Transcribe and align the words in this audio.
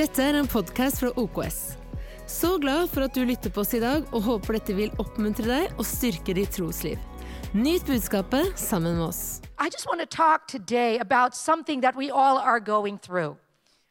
Dette 0.00 0.22
er 0.24 0.36
en 0.38 0.46
podkast 0.48 1.02
fra 1.02 1.10
OKS. 1.20 1.56
Så 2.24 2.54
glad 2.62 2.86
for 2.88 3.04
at 3.04 3.12
du 3.12 3.20
lytter 3.28 3.52
på 3.52 3.60
oss 3.60 3.74
i 3.76 3.80
dag, 3.82 4.06
og 4.16 4.22
håper 4.24 4.56
dette 4.56 4.72
vil 4.72 4.94
oppmuntre 5.02 5.44
deg 5.44 5.74
og 5.74 5.84
styrke 5.84 6.32
ditt 6.38 6.54
trosliv. 6.56 6.96
Nyt 7.52 7.84
budskapet 7.84 8.56
sammen 8.56 8.96
med 8.96 9.10
oss. 9.10 9.42
I 9.60 9.68
just 9.68 9.84
want 9.90 10.00
to 10.00 10.06
talk 10.06 10.48
today 10.48 10.96
about 10.96 11.36
something 11.36 11.82
that 11.82 11.94
we 11.94 12.08
all 12.08 12.38
are 12.38 12.60
going 12.60 12.96
through. 12.96 13.36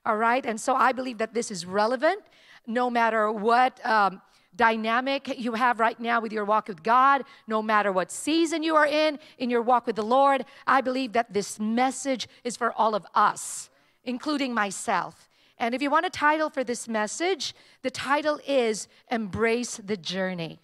All 0.03 0.17
right? 0.17 0.43
And 0.47 0.57
so 0.59 0.73
I 0.73 0.93
believe 0.93 1.19
that 1.19 1.35
this 1.35 1.51
is 1.51 1.67
relevant 1.67 2.23
no 2.65 2.89
matter 2.89 3.31
what 3.31 3.77
um, 3.85 4.19
dynamic 4.55 5.37
you 5.37 5.53
have 5.53 5.79
right 5.79 5.99
now 5.99 6.19
with 6.19 6.33
your 6.33 6.45
walk 6.45 6.69
with 6.69 6.81
God, 6.81 7.21
no 7.45 7.61
matter 7.61 7.91
what 7.91 8.09
season 8.11 8.63
you 8.63 8.75
are 8.75 8.87
in 8.87 9.19
in 9.37 9.51
your 9.51 9.61
walk 9.61 9.85
with 9.85 9.95
the 9.95 10.09
Lord. 10.17 10.45
I 10.65 10.81
believe 10.81 11.13
that 11.13 11.33
this 11.33 11.59
message 11.59 12.27
is 12.43 12.57
for 12.57 12.73
all 12.73 12.95
of 12.95 13.05
us, 13.13 13.69
including 14.03 14.55
myself. 14.55 15.28
And 15.59 15.75
if 15.75 15.81
you 15.81 15.89
want 15.89 16.05
a 16.05 16.09
title 16.09 16.49
for 16.49 16.63
this 16.63 16.87
message, 16.87 17.53
the 17.81 17.91
title 17.91 18.39
is 18.47 18.87
Embrace 19.11 19.77
the 19.77 19.97
Journey. 19.97 20.59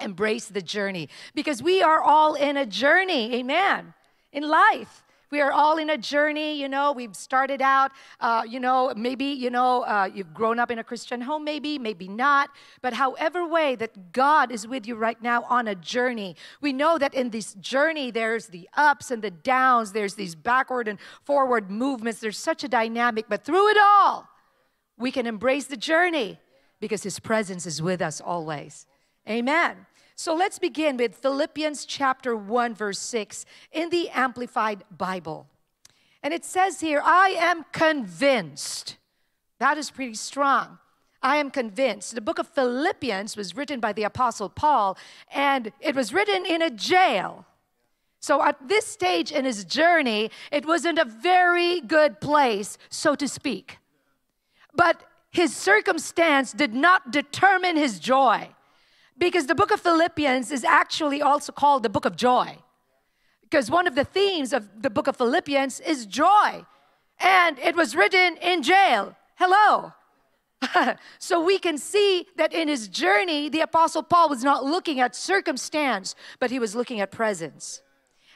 Embrace 0.00 0.46
the 0.46 0.62
journey. 0.62 1.08
Because 1.34 1.62
we 1.62 1.82
are 1.82 2.00
all 2.00 2.34
in 2.34 2.56
a 2.56 2.64
journey, 2.64 3.34
amen, 3.34 3.94
in 4.32 4.48
life. 4.48 5.02
We 5.30 5.40
are 5.40 5.52
all 5.52 5.76
in 5.78 5.90
a 5.90 5.98
journey, 5.98 6.58
you 6.58 6.68
know. 6.68 6.92
We've 6.92 7.14
started 7.14 7.60
out, 7.60 7.92
uh, 8.20 8.44
you 8.48 8.60
know, 8.60 8.92
maybe, 8.96 9.26
you 9.26 9.50
know, 9.50 9.82
uh, 9.82 10.08
you've 10.12 10.32
grown 10.32 10.58
up 10.58 10.70
in 10.70 10.78
a 10.78 10.84
Christian 10.84 11.20
home, 11.20 11.44
maybe, 11.44 11.78
maybe 11.78 12.08
not. 12.08 12.50
But 12.80 12.94
however 12.94 13.46
way 13.46 13.74
that 13.76 14.12
God 14.12 14.50
is 14.50 14.66
with 14.66 14.86
you 14.86 14.94
right 14.94 15.20
now 15.20 15.42
on 15.44 15.68
a 15.68 15.74
journey, 15.74 16.36
we 16.60 16.72
know 16.72 16.96
that 16.98 17.12
in 17.12 17.30
this 17.30 17.54
journey, 17.54 18.10
there's 18.10 18.46
the 18.46 18.68
ups 18.74 19.10
and 19.10 19.22
the 19.22 19.30
downs, 19.30 19.92
there's 19.92 20.14
these 20.14 20.34
backward 20.34 20.88
and 20.88 20.98
forward 21.24 21.70
movements. 21.70 22.20
There's 22.20 22.38
such 22.38 22.64
a 22.64 22.68
dynamic, 22.68 23.26
but 23.28 23.44
through 23.44 23.68
it 23.68 23.76
all, 23.80 24.28
we 24.96 25.12
can 25.12 25.26
embrace 25.26 25.66
the 25.66 25.76
journey 25.76 26.40
because 26.80 27.02
His 27.02 27.18
presence 27.18 27.66
is 27.66 27.82
with 27.82 28.00
us 28.00 28.20
always. 28.20 28.86
Amen. 29.28 29.87
So 30.20 30.34
let's 30.34 30.58
begin 30.58 30.96
with 30.96 31.14
Philippians 31.14 31.84
chapter 31.84 32.34
1, 32.34 32.74
verse 32.74 32.98
6 32.98 33.46
in 33.70 33.88
the 33.90 34.08
Amplified 34.10 34.82
Bible. 34.90 35.46
And 36.24 36.34
it 36.34 36.44
says 36.44 36.80
here, 36.80 37.00
I 37.04 37.36
am 37.38 37.64
convinced. 37.70 38.96
That 39.60 39.78
is 39.78 39.92
pretty 39.92 40.14
strong. 40.14 40.78
I 41.22 41.36
am 41.36 41.52
convinced. 41.52 42.16
The 42.16 42.20
book 42.20 42.40
of 42.40 42.48
Philippians 42.48 43.36
was 43.36 43.54
written 43.54 43.78
by 43.78 43.92
the 43.92 44.02
Apostle 44.02 44.48
Paul, 44.48 44.98
and 45.32 45.70
it 45.78 45.94
was 45.94 46.12
written 46.12 46.44
in 46.44 46.62
a 46.62 46.70
jail. 46.70 47.46
So 48.18 48.42
at 48.42 48.66
this 48.66 48.86
stage 48.86 49.30
in 49.30 49.44
his 49.44 49.64
journey, 49.64 50.32
it 50.50 50.66
wasn't 50.66 50.98
a 50.98 51.04
very 51.04 51.80
good 51.80 52.20
place, 52.20 52.76
so 52.90 53.14
to 53.14 53.28
speak. 53.28 53.78
But 54.74 55.00
his 55.30 55.54
circumstance 55.54 56.50
did 56.50 56.74
not 56.74 57.12
determine 57.12 57.76
his 57.76 58.00
joy. 58.00 58.48
Because 59.18 59.46
the 59.46 59.54
book 59.54 59.70
of 59.70 59.80
Philippians 59.80 60.50
is 60.50 60.64
actually 60.64 61.20
also 61.20 61.52
called 61.52 61.82
the 61.82 61.88
book 61.88 62.04
of 62.04 62.16
joy. 62.16 62.58
Because 63.42 63.70
one 63.70 63.86
of 63.86 63.94
the 63.94 64.04
themes 64.04 64.52
of 64.52 64.82
the 64.82 64.90
book 64.90 65.06
of 65.06 65.16
Philippians 65.16 65.80
is 65.80 66.06
joy. 66.06 66.64
And 67.18 67.58
it 67.58 67.74
was 67.74 67.96
written 67.96 68.36
in 68.36 68.62
jail. 68.62 69.16
Hello. 69.36 69.92
so 71.18 71.40
we 71.40 71.58
can 71.58 71.78
see 71.78 72.26
that 72.36 72.52
in 72.52 72.68
his 72.68 72.88
journey, 72.88 73.48
the 73.48 73.60
Apostle 73.60 74.02
Paul 74.02 74.28
was 74.28 74.44
not 74.44 74.64
looking 74.64 75.00
at 75.00 75.16
circumstance, 75.16 76.14
but 76.38 76.50
he 76.50 76.58
was 76.58 76.74
looking 76.74 77.00
at 77.00 77.10
presence. 77.10 77.82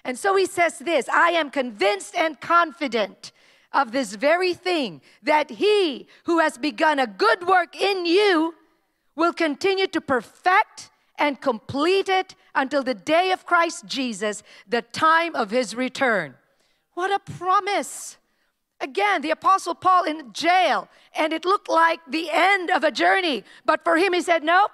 And 0.04 0.18
so 0.18 0.34
he 0.36 0.46
says 0.46 0.78
this 0.78 1.08
I 1.08 1.30
am 1.30 1.50
convinced 1.50 2.16
and 2.16 2.40
confident 2.40 3.32
of 3.72 3.92
this 3.92 4.14
very 4.14 4.52
thing 4.52 5.00
that 5.22 5.50
he 5.50 6.06
who 6.24 6.40
has 6.40 6.58
begun 6.58 6.98
a 6.98 7.06
good 7.06 7.46
work 7.46 7.80
in 7.80 8.04
you 8.04 8.54
will 9.16 9.32
continue 9.32 9.86
to 9.88 10.00
perfect 10.00 10.90
and 11.18 11.40
complete 11.40 12.08
it 12.08 12.34
until 12.54 12.82
the 12.82 12.94
day 12.94 13.32
of 13.32 13.46
Christ 13.46 13.86
Jesus, 13.86 14.42
the 14.68 14.82
time 14.82 15.34
of 15.34 15.50
his 15.50 15.74
return. 15.74 16.34
What 16.94 17.10
a 17.10 17.32
promise! 17.32 18.16
Again, 18.80 19.22
the 19.22 19.30
Apostle 19.30 19.76
Paul 19.76 20.04
in 20.04 20.32
jail, 20.32 20.88
and 21.16 21.32
it 21.32 21.44
looked 21.44 21.68
like 21.68 22.00
the 22.08 22.28
end 22.32 22.68
of 22.70 22.82
a 22.82 22.90
journey. 22.90 23.44
But 23.64 23.84
for 23.84 23.96
him, 23.96 24.12
he 24.12 24.20
said, 24.20 24.42
Nope, 24.42 24.72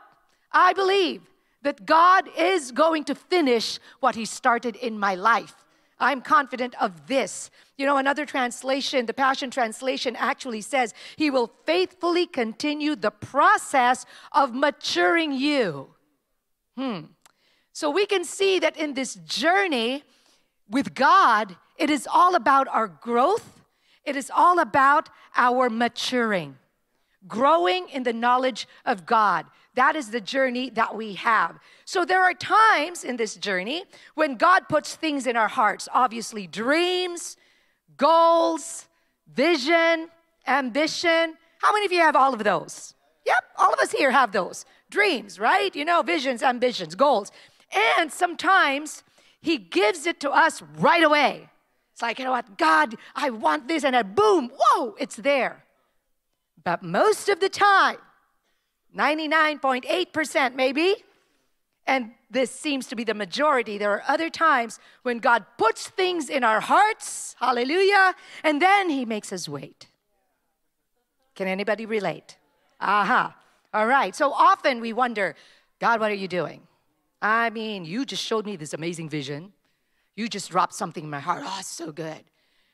I 0.50 0.72
believe 0.72 1.22
that 1.62 1.84
God 1.84 2.28
is 2.37 2.72
going 2.72 3.04
to 3.04 3.15
finish 3.15 3.78
what 4.00 4.15
he 4.15 4.25
started 4.25 4.77
in 4.77 4.98
my 4.98 5.15
life. 5.15 5.54
I'm 6.00 6.20
confident 6.20 6.81
of 6.81 7.09
this. 7.09 7.50
You 7.76 7.86
know, 7.86 7.97
another 7.97 8.25
translation, 8.25 9.06
the 9.06 9.14
Passion 9.14 9.50
Translation 9.50 10.16
actually 10.16 10.60
says, 10.60 10.94
He 11.16 11.31
will 11.31 11.53
faithfully 11.64 12.26
continue 12.26 12.94
the 12.94 13.10
process 13.10 14.06
of 14.32 14.54
maturing 14.54 15.32
you. 15.32 15.88
Hmm. 16.76 17.00
So 17.72 17.91
we 17.91 18.06
can 18.06 18.25
see 18.25 18.59
that 18.59 18.76
in 18.76 18.94
this 18.94 19.14
journey 19.14 20.04
with 20.69 20.94
God, 20.94 21.56
it 21.76 21.91
is 21.91 22.09
all 22.12 22.34
about 22.34 22.69
our 22.69 22.88
growth, 22.88 23.60
it 24.04 24.16
is 24.16 24.30
all 24.34 24.59
about 24.59 25.09
our 25.36 25.70
maturing, 25.70 26.56
growing 27.26 27.88
in 27.88 28.03
the 28.03 28.12
knowledge 28.12 28.66
of 28.84 29.06
God. 29.06 29.47
That 29.74 29.96
is 29.96 30.10
the 30.10 30.20
journey 30.20 30.70
that 30.70 30.96
we 30.96 31.14
have. 31.14 31.58
So 31.84 32.04
there 32.04 32.22
are 32.22 32.34
times 32.34 33.04
in 33.04 33.16
this 33.16 33.36
journey 33.36 33.84
when 34.14 34.36
God 34.36 34.68
puts 34.68 34.96
things 34.96 35.26
in 35.26 35.36
our 35.36 35.48
hearts, 35.48 35.88
obviously, 35.94 36.46
dreams, 36.46 37.36
goals, 37.96 38.88
vision, 39.32 40.08
ambition. 40.46 41.34
How 41.58 41.72
many 41.72 41.86
of 41.86 41.92
you 41.92 42.00
have 42.00 42.16
all 42.16 42.34
of 42.34 42.42
those? 42.44 42.94
Yep, 43.26 43.44
all 43.56 43.72
of 43.72 43.78
us 43.78 43.92
here 43.92 44.10
have 44.10 44.32
those. 44.32 44.64
Dreams, 44.90 45.38
right? 45.38 45.74
You 45.76 45.84
know, 45.84 46.02
visions, 46.02 46.42
ambitions, 46.42 46.94
goals. 46.94 47.30
And 47.98 48.10
sometimes 48.10 49.04
He 49.40 49.58
gives 49.58 50.06
it 50.06 50.18
to 50.20 50.30
us 50.30 50.62
right 50.78 51.04
away. 51.04 51.50
It's 51.92 52.02
like, 52.02 52.18
you 52.18 52.24
know 52.24 52.30
what, 52.30 52.56
God, 52.58 52.94
I 53.14 53.30
want 53.30 53.68
this, 53.68 53.84
and 53.84 53.94
then 53.94 54.14
boom, 54.14 54.50
whoa, 54.56 54.94
it's 54.98 55.16
there. 55.16 55.64
But 56.64 56.82
most 56.82 57.28
of 57.28 57.40
the 57.40 57.48
time, 57.48 57.98
99.8% 58.97 60.54
maybe, 60.54 60.97
and 61.87 62.12
this 62.31 62.50
seems 62.50 62.87
to 62.88 62.97
be 62.97 63.04
the 63.04 63.15
majority. 63.15 63.78
There 63.78 63.93
are 63.93 64.03
other 64.06 64.28
times 64.28 64.78
when 65.03 65.19
God 65.19 65.44
puts 65.56 65.88
things 65.88 66.28
in 66.28 66.44
our 66.44 66.60
hearts, 66.60 67.34
hallelujah, 67.41 68.15
and 68.44 68.60
then 68.60 68.91
He 68.91 69.04
makes 69.04 69.32
us 69.32 69.48
wait. 69.48 69.88
Can 71.34 71.48
anybody 71.48 71.87
relate? 71.87 72.37
Aha. 72.81 73.34
All 73.72 73.87
right. 73.87 74.15
So 74.15 74.32
often 74.32 74.81
we 74.81 74.93
wonder, 74.93 75.34
God, 75.81 76.00
what 76.00 76.10
are 76.10 76.15
you 76.15 76.28
doing? 76.28 76.66
I 77.22 77.50
mean, 77.50 77.84
you 77.84 78.04
just 78.04 78.22
showed 78.22 78.44
me 78.44 78.56
this 78.56 78.75
amazing 78.75 79.09
vision. 79.09 79.53
You 80.16 80.28
just 80.28 80.50
dropped 80.50 80.75
something 80.75 81.04
in 81.04 81.10
my 81.10 81.21
heart. 81.21 81.43
Oh, 81.47 81.60
so 81.62 81.93
good. 81.93 82.25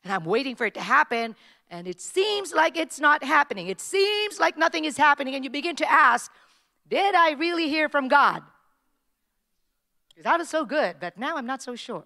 And 0.05 0.13
I'm 0.13 0.25
waiting 0.25 0.55
for 0.55 0.67
it 0.67 0.75
to 0.75 0.83
happen, 0.83 1.35
and 1.71 1.89
it 1.89 2.01
seems 2.01 2.53
like 2.53 2.77
it's 2.77 3.01
not 3.01 3.25
happening. 3.25 3.69
It 3.69 3.81
seems 3.81 4.39
like 4.39 4.57
nothing 4.57 4.85
is 4.85 4.99
happening, 4.99 5.35
and 5.35 5.43
you 5.43 5.51
begin 5.51 5.77
to 5.77 5.91
ask, 5.91 6.31
Did 6.89 7.15
I 7.15 7.33
really 7.33 7.69
hear 7.69 7.89
from 7.89 8.09
God? 8.09 8.43
That 10.23 10.39
was 10.39 10.49
so 10.49 10.65
good, 10.65 10.97
but 11.01 11.19
now 11.19 11.37
I'm 11.37 11.47
not 11.47 11.63
so 11.63 11.75
sure. 11.75 12.05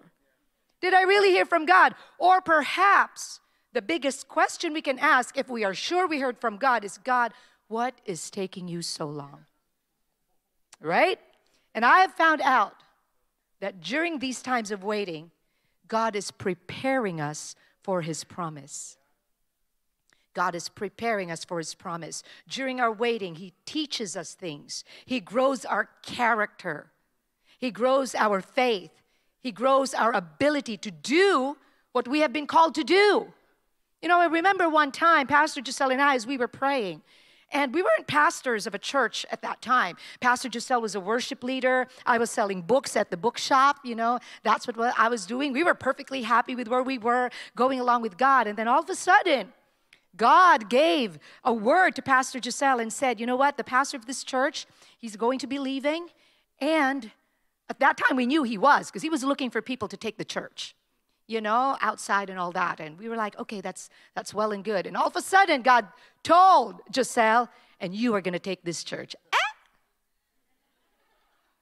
Did 0.81 0.93
I 0.93 1.01
really 1.03 1.29
hear 1.29 1.45
from 1.45 1.65
God? 1.65 1.93
Or 2.17 2.41
perhaps 2.41 3.41
the 3.73 3.81
biggest 3.81 4.27
question 4.27 4.73
we 4.73 4.81
can 4.81 4.97
ask 4.97 5.37
if 5.37 5.49
we 5.49 5.63
are 5.63 5.73
sure 5.73 6.07
we 6.07 6.19
heard 6.19 6.39
from 6.39 6.57
God 6.57 6.83
is 6.83 6.97
God, 6.97 7.33
what 7.67 7.93
is 8.05 8.31
taking 8.31 8.67
you 8.67 8.81
so 8.81 9.05
long? 9.05 9.45
Right? 10.81 11.19
And 11.75 11.85
I 11.85 11.99
have 11.99 12.13
found 12.13 12.41
out 12.41 12.73
that 13.59 13.81
during 13.81 14.19
these 14.19 14.41
times 14.41 14.71
of 14.71 14.83
waiting, 14.83 15.31
God 15.87 16.15
is 16.15 16.31
preparing 16.31 17.19
us 17.19 17.55
for 17.89 18.03
His 18.03 18.23
promise. 18.23 18.97
God 20.35 20.53
is 20.53 20.69
preparing 20.69 21.31
us 21.31 21.43
for 21.43 21.57
His 21.57 21.73
promise. 21.73 22.21
During 22.47 22.79
our 22.79 22.91
waiting, 22.91 23.33
He 23.33 23.53
teaches 23.65 24.15
us 24.15 24.35
things, 24.35 24.83
He 25.07 25.19
grows 25.19 25.65
our 25.65 25.89
character. 26.03 26.91
He 27.57 27.71
grows 27.71 28.13
our 28.13 28.41
faith. 28.41 28.91
He 29.41 29.51
grows 29.51 29.95
our 29.95 30.13
ability 30.13 30.77
to 30.77 30.91
do 30.91 31.57
what 31.91 32.07
we 32.07 32.19
have 32.19 32.31
been 32.31 32.45
called 32.45 32.75
to 32.75 32.83
do. 32.83 33.33
You 34.03 34.07
know, 34.07 34.19
I 34.19 34.27
remember 34.27 34.69
one 34.69 34.91
time, 34.91 35.25
Pastor 35.25 35.61
Giselle 35.65 35.89
and 35.89 35.99
I, 35.99 36.13
as 36.13 36.27
we 36.27 36.37
were 36.37 36.47
praying, 36.47 37.01
and 37.51 37.73
we 37.73 37.81
weren't 37.81 38.07
pastors 38.07 38.67
of 38.67 38.75
a 38.75 38.79
church 38.79 39.25
at 39.31 39.41
that 39.41 39.61
time. 39.61 39.97
Pastor 40.19 40.49
Giselle 40.51 40.81
was 40.81 40.95
a 40.95 40.99
worship 40.99 41.43
leader. 41.43 41.87
I 42.05 42.17
was 42.17 42.29
selling 42.29 42.61
books 42.61 42.95
at 42.95 43.09
the 43.09 43.17
bookshop, 43.17 43.77
you 43.83 43.95
know, 43.95 44.19
that's 44.43 44.67
what 44.67 44.77
I 44.97 45.09
was 45.09 45.25
doing. 45.25 45.53
We 45.53 45.63
were 45.63 45.73
perfectly 45.73 46.21
happy 46.21 46.55
with 46.55 46.67
where 46.67 46.83
we 46.83 46.97
were, 46.97 47.29
going 47.55 47.79
along 47.79 48.01
with 48.01 48.17
God. 48.17 48.47
And 48.47 48.57
then 48.57 48.67
all 48.67 48.81
of 48.81 48.89
a 48.89 48.95
sudden, 48.95 49.53
God 50.15 50.69
gave 50.69 51.19
a 51.43 51.53
word 51.53 51.95
to 51.95 52.01
Pastor 52.01 52.39
Giselle 52.41 52.79
and 52.79 52.91
said, 52.91 53.19
You 53.19 53.25
know 53.25 53.35
what? 53.35 53.57
The 53.57 53.63
pastor 53.63 53.97
of 53.97 54.05
this 54.05 54.23
church, 54.23 54.65
he's 54.97 55.15
going 55.15 55.39
to 55.39 55.47
be 55.47 55.59
leaving, 55.59 56.09
and 56.59 57.11
at 57.69 57.79
that 57.79 57.97
time, 57.97 58.17
we 58.17 58.25
knew 58.25 58.43
he 58.43 58.57
was 58.57 58.87
because 58.87 59.03
he 59.03 59.09
was 59.09 59.23
looking 59.23 59.49
for 59.49 59.61
people 59.61 59.87
to 59.87 59.97
take 59.97 60.17
the 60.17 60.25
church. 60.25 60.75
You 61.29 61.39
know, 61.39 61.77
outside 61.79 62.31
and 62.31 62.39
all 62.39 62.51
that. 62.51 62.79
And 62.79 62.97
we 62.97 63.07
were 63.07 63.15
like, 63.15 63.37
okay, 63.37 63.61
that's, 63.61 63.87
that's 64.15 64.33
well 64.33 64.51
and 64.51 64.63
good. 64.63 64.87
And 64.87 64.97
all 64.97 65.05
of 65.05 65.15
a 65.15 65.21
sudden, 65.21 65.61
God 65.61 65.87
told 66.23 66.81
Giselle, 66.93 67.47
and 67.79 67.93
you 67.93 68.15
are 68.15 68.21
going 68.21 68.33
to 68.33 68.39
take 68.39 68.63
this 68.63 68.83
church. 68.83 69.15
Ah! 69.31 69.37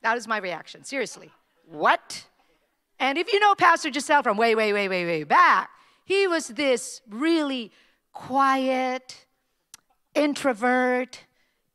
That 0.03 0.17
is 0.17 0.25
my 0.25 0.37
reaction, 0.37 0.85
seriously. 0.85 1.31
What? 1.69 2.25
And 2.97 3.17
if 3.17 3.31
you 3.31 3.41
know 3.41 3.55
Pastor 3.55 3.91
Giselle 3.91 4.23
from 4.23 4.37
way, 4.37 4.55
way, 4.55 4.71
way, 4.71 4.87
way, 4.87 5.05
way 5.05 5.23
back, 5.25 5.69
he 6.05 6.27
was 6.27 6.47
this 6.47 7.01
really 7.09 7.73
quiet, 8.13 9.25
introvert, 10.15 11.25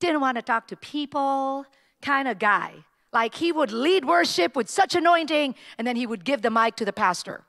didn't 0.01 0.23
want 0.23 0.37
to 0.37 0.43
talk 0.43 0.67
to 0.69 0.77
people 0.77 1.67
kind 2.01 2.27
of 2.27 2.39
guy. 2.39 2.73
Like 3.13 3.35
he 3.35 3.53
would 3.53 3.71
lead 3.71 4.07
worship 4.07 4.57
with 4.57 4.71
such 4.71 4.95
anointing, 4.95 5.55
and 5.77 5.87
then 5.87 5.97
he 5.97 6.07
would 6.07 6.25
give 6.25 6.41
the 6.41 6.51
mic 6.51 6.77
to 6.77 6.87
the 6.87 6.93
pastor 6.95 7.45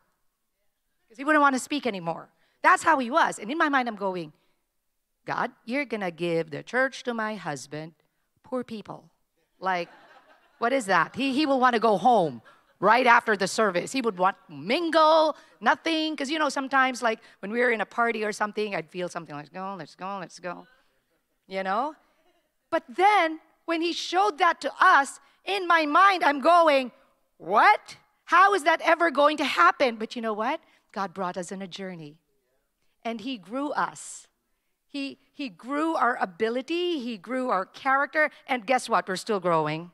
because 1.14 1.20
he 1.20 1.26
wouldn't 1.26 1.44
want 1.44 1.54
to 1.54 1.60
speak 1.60 1.86
anymore. 1.86 2.28
That's 2.64 2.82
how 2.82 2.98
he 2.98 3.12
was. 3.12 3.38
And 3.38 3.52
in 3.52 3.58
my 3.60 3.70
mind, 3.70 3.88
I'm 3.88 3.96
going, 3.96 4.34
God, 5.28 5.52
you're 5.64 5.86
going 5.86 6.02
to 6.02 6.10
give 6.10 6.50
the 6.50 6.64
church 6.64 7.04
to 7.04 7.14
my 7.14 7.36
husband, 7.36 7.94
poor 8.42 8.64
people. 8.64 9.12
Like, 9.60 9.90
what 10.58 10.74
is 10.74 10.88
that? 10.88 11.16
He, 11.16 11.32
he 11.32 11.46
will 11.46 11.60
want 11.60 11.76
to 11.76 11.80
go 11.80 11.98
home 11.98 12.42
right 12.80 13.06
after 13.06 13.38
the 13.38 13.48
service. 13.48 13.92
He 13.92 14.02
would 14.02 14.18
want 14.18 14.38
mingle, 14.50 15.38
nothing. 15.62 16.14
Because, 16.14 16.32
you 16.32 16.40
know, 16.40 16.50
sometimes, 16.50 17.04
like 17.04 17.20
when 17.42 17.52
we 17.52 17.60
were 17.60 17.70
in 17.70 17.82
a 17.82 17.86
party 17.86 18.24
or 18.24 18.32
something, 18.32 18.74
I'd 18.74 18.90
feel 18.90 19.08
something 19.08 19.36
like, 19.36 19.54
go, 19.54 19.76
let's 19.78 19.94
go, 19.94 20.18
let's 20.20 20.40
go. 20.40 20.66
You 21.48 21.62
know? 21.62 21.94
But 22.72 22.86
then 22.90 23.40
when 23.66 23.84
he 23.84 23.94
showed 23.94 24.40
that 24.40 24.60
to 24.62 24.72
us, 24.82 25.20
in 25.46 25.68
my 25.68 25.86
mind, 25.86 26.24
I'm 26.24 26.42
going, 26.42 26.92
what? 27.38 27.98
How 28.26 28.56
is 28.56 28.64
that 28.64 28.82
ever 28.82 29.12
going 29.12 29.38
to 29.38 29.46
happen? 29.46 29.98
But 29.98 30.16
you 30.16 30.24
know 30.24 30.34
what? 30.34 30.60
God 30.94 31.14
brought 31.14 31.38
us 31.38 31.52
on 31.52 31.62
a 31.62 31.68
journey 31.68 32.18
and 33.04 33.22
he 33.22 33.38
grew 33.38 33.72
us. 33.72 34.28
He, 34.88 35.18
he 35.34 35.50
grew 35.50 35.96
our 35.96 36.18
ability, 36.22 37.00
he 37.00 37.18
grew 37.18 37.50
our 37.50 37.66
character, 37.66 38.30
and 38.48 38.66
guess 38.66 38.88
what? 38.88 39.08
We're 39.08 39.16
still 39.16 39.40
growing. 39.40 39.90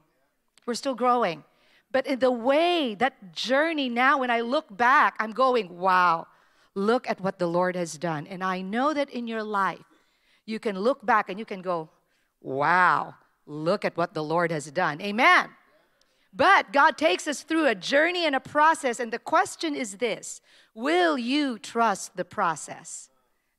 We're 0.65 0.73
still 0.73 0.93
growing. 0.93 1.45
But 1.91 2.05
in 2.05 2.19
the 2.19 2.31
way, 2.31 2.95
that 2.95 3.33
journey 3.33 3.89
now, 3.89 4.19
when 4.19 4.29
I 4.29 4.41
look 4.41 4.75
back, 4.75 5.15
I'm 5.17 5.31
going, 5.31 5.77
wow, 5.77 6.27
look 6.75 7.09
at 7.09 7.19
what 7.21 7.39
the 7.39 7.47
Lord 7.47 7.75
has 7.75 7.97
done. 7.97 8.27
And 8.27 8.43
I 8.43 8.61
know 8.61 8.93
that 8.93 9.09
in 9.09 9.25
your 9.25 9.41
life, 9.41 9.79
you 10.45 10.59
can 10.59 10.77
look 10.77 11.03
back 11.05 11.29
and 11.29 11.39
you 11.39 11.45
can 11.45 11.61
go, 11.61 11.89
wow, 12.41 13.15
look 13.45 13.85
at 13.85 13.95
what 13.97 14.13
the 14.13 14.23
Lord 14.23 14.51
has 14.51 14.69
done. 14.69 15.01
Amen. 15.01 15.49
But 16.31 16.71
God 16.71 16.97
takes 16.97 17.27
us 17.27 17.41
through 17.41 17.67
a 17.67 17.75
journey 17.75 18.25
and 18.25 18.35
a 18.35 18.39
process. 18.39 18.99
And 18.99 19.11
the 19.11 19.19
question 19.19 19.75
is 19.75 19.97
this 19.97 20.41
Will 20.75 21.17
you 21.17 21.57
trust 21.59 22.15
the 22.15 22.25
process 22.25 23.09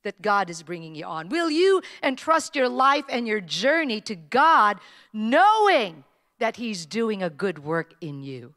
that 0.02 0.22
God 0.22 0.48
is 0.48 0.62
bringing 0.62 0.94
you 0.94 1.04
on? 1.04 1.28
Will 1.28 1.50
you 1.50 1.82
entrust 2.02 2.56
your 2.56 2.68
life 2.68 3.04
and 3.08 3.26
your 3.26 3.40
journey 3.40 4.00
to 4.02 4.14
God, 4.14 4.78
knowing 5.12 6.04
that 6.40 6.56
he's 6.56 6.84
doing 6.86 7.22
a 7.22 7.30
good 7.30 7.60
work 7.60 7.94
in 8.00 8.22
you. 8.22 8.54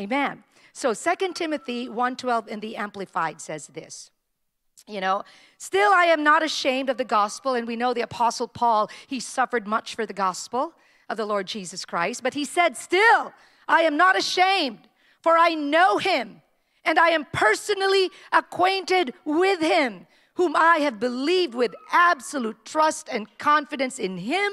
Amen. 0.00 0.42
So 0.72 0.92
2 0.94 1.34
Timothy 1.34 1.88
1:12 1.88 2.48
in 2.48 2.60
the 2.60 2.76
amplified 2.76 3.40
says 3.40 3.68
this. 3.68 4.10
You 4.86 5.00
know, 5.00 5.24
still 5.58 5.92
I 5.92 6.06
am 6.06 6.24
not 6.24 6.42
ashamed 6.42 6.88
of 6.88 6.96
the 6.96 7.04
gospel 7.04 7.54
and 7.54 7.68
we 7.68 7.76
know 7.76 7.94
the 7.94 8.00
apostle 8.00 8.48
Paul, 8.48 8.90
he 9.06 9.20
suffered 9.20 9.68
much 9.68 9.94
for 9.94 10.06
the 10.06 10.14
gospel 10.14 10.74
of 11.10 11.18
the 11.18 11.26
Lord 11.26 11.46
Jesus 11.46 11.84
Christ, 11.84 12.22
but 12.22 12.32
he 12.32 12.46
said, 12.46 12.76
"Still 12.78 13.34
I 13.68 13.82
am 13.82 13.98
not 13.98 14.16
ashamed, 14.16 14.88
for 15.20 15.36
I 15.36 15.54
know 15.54 15.98
him 15.98 16.40
and 16.84 16.98
I 16.98 17.10
am 17.10 17.26
personally 17.32 18.10
acquainted 18.32 19.12
with 19.26 19.60
him." 19.60 20.06
Whom 20.34 20.56
I 20.56 20.78
have 20.78 20.98
believed 20.98 21.54
with 21.54 21.74
absolute 21.92 22.64
trust 22.64 23.10
and 23.12 23.26
confidence 23.36 23.98
in 23.98 24.16
him 24.16 24.50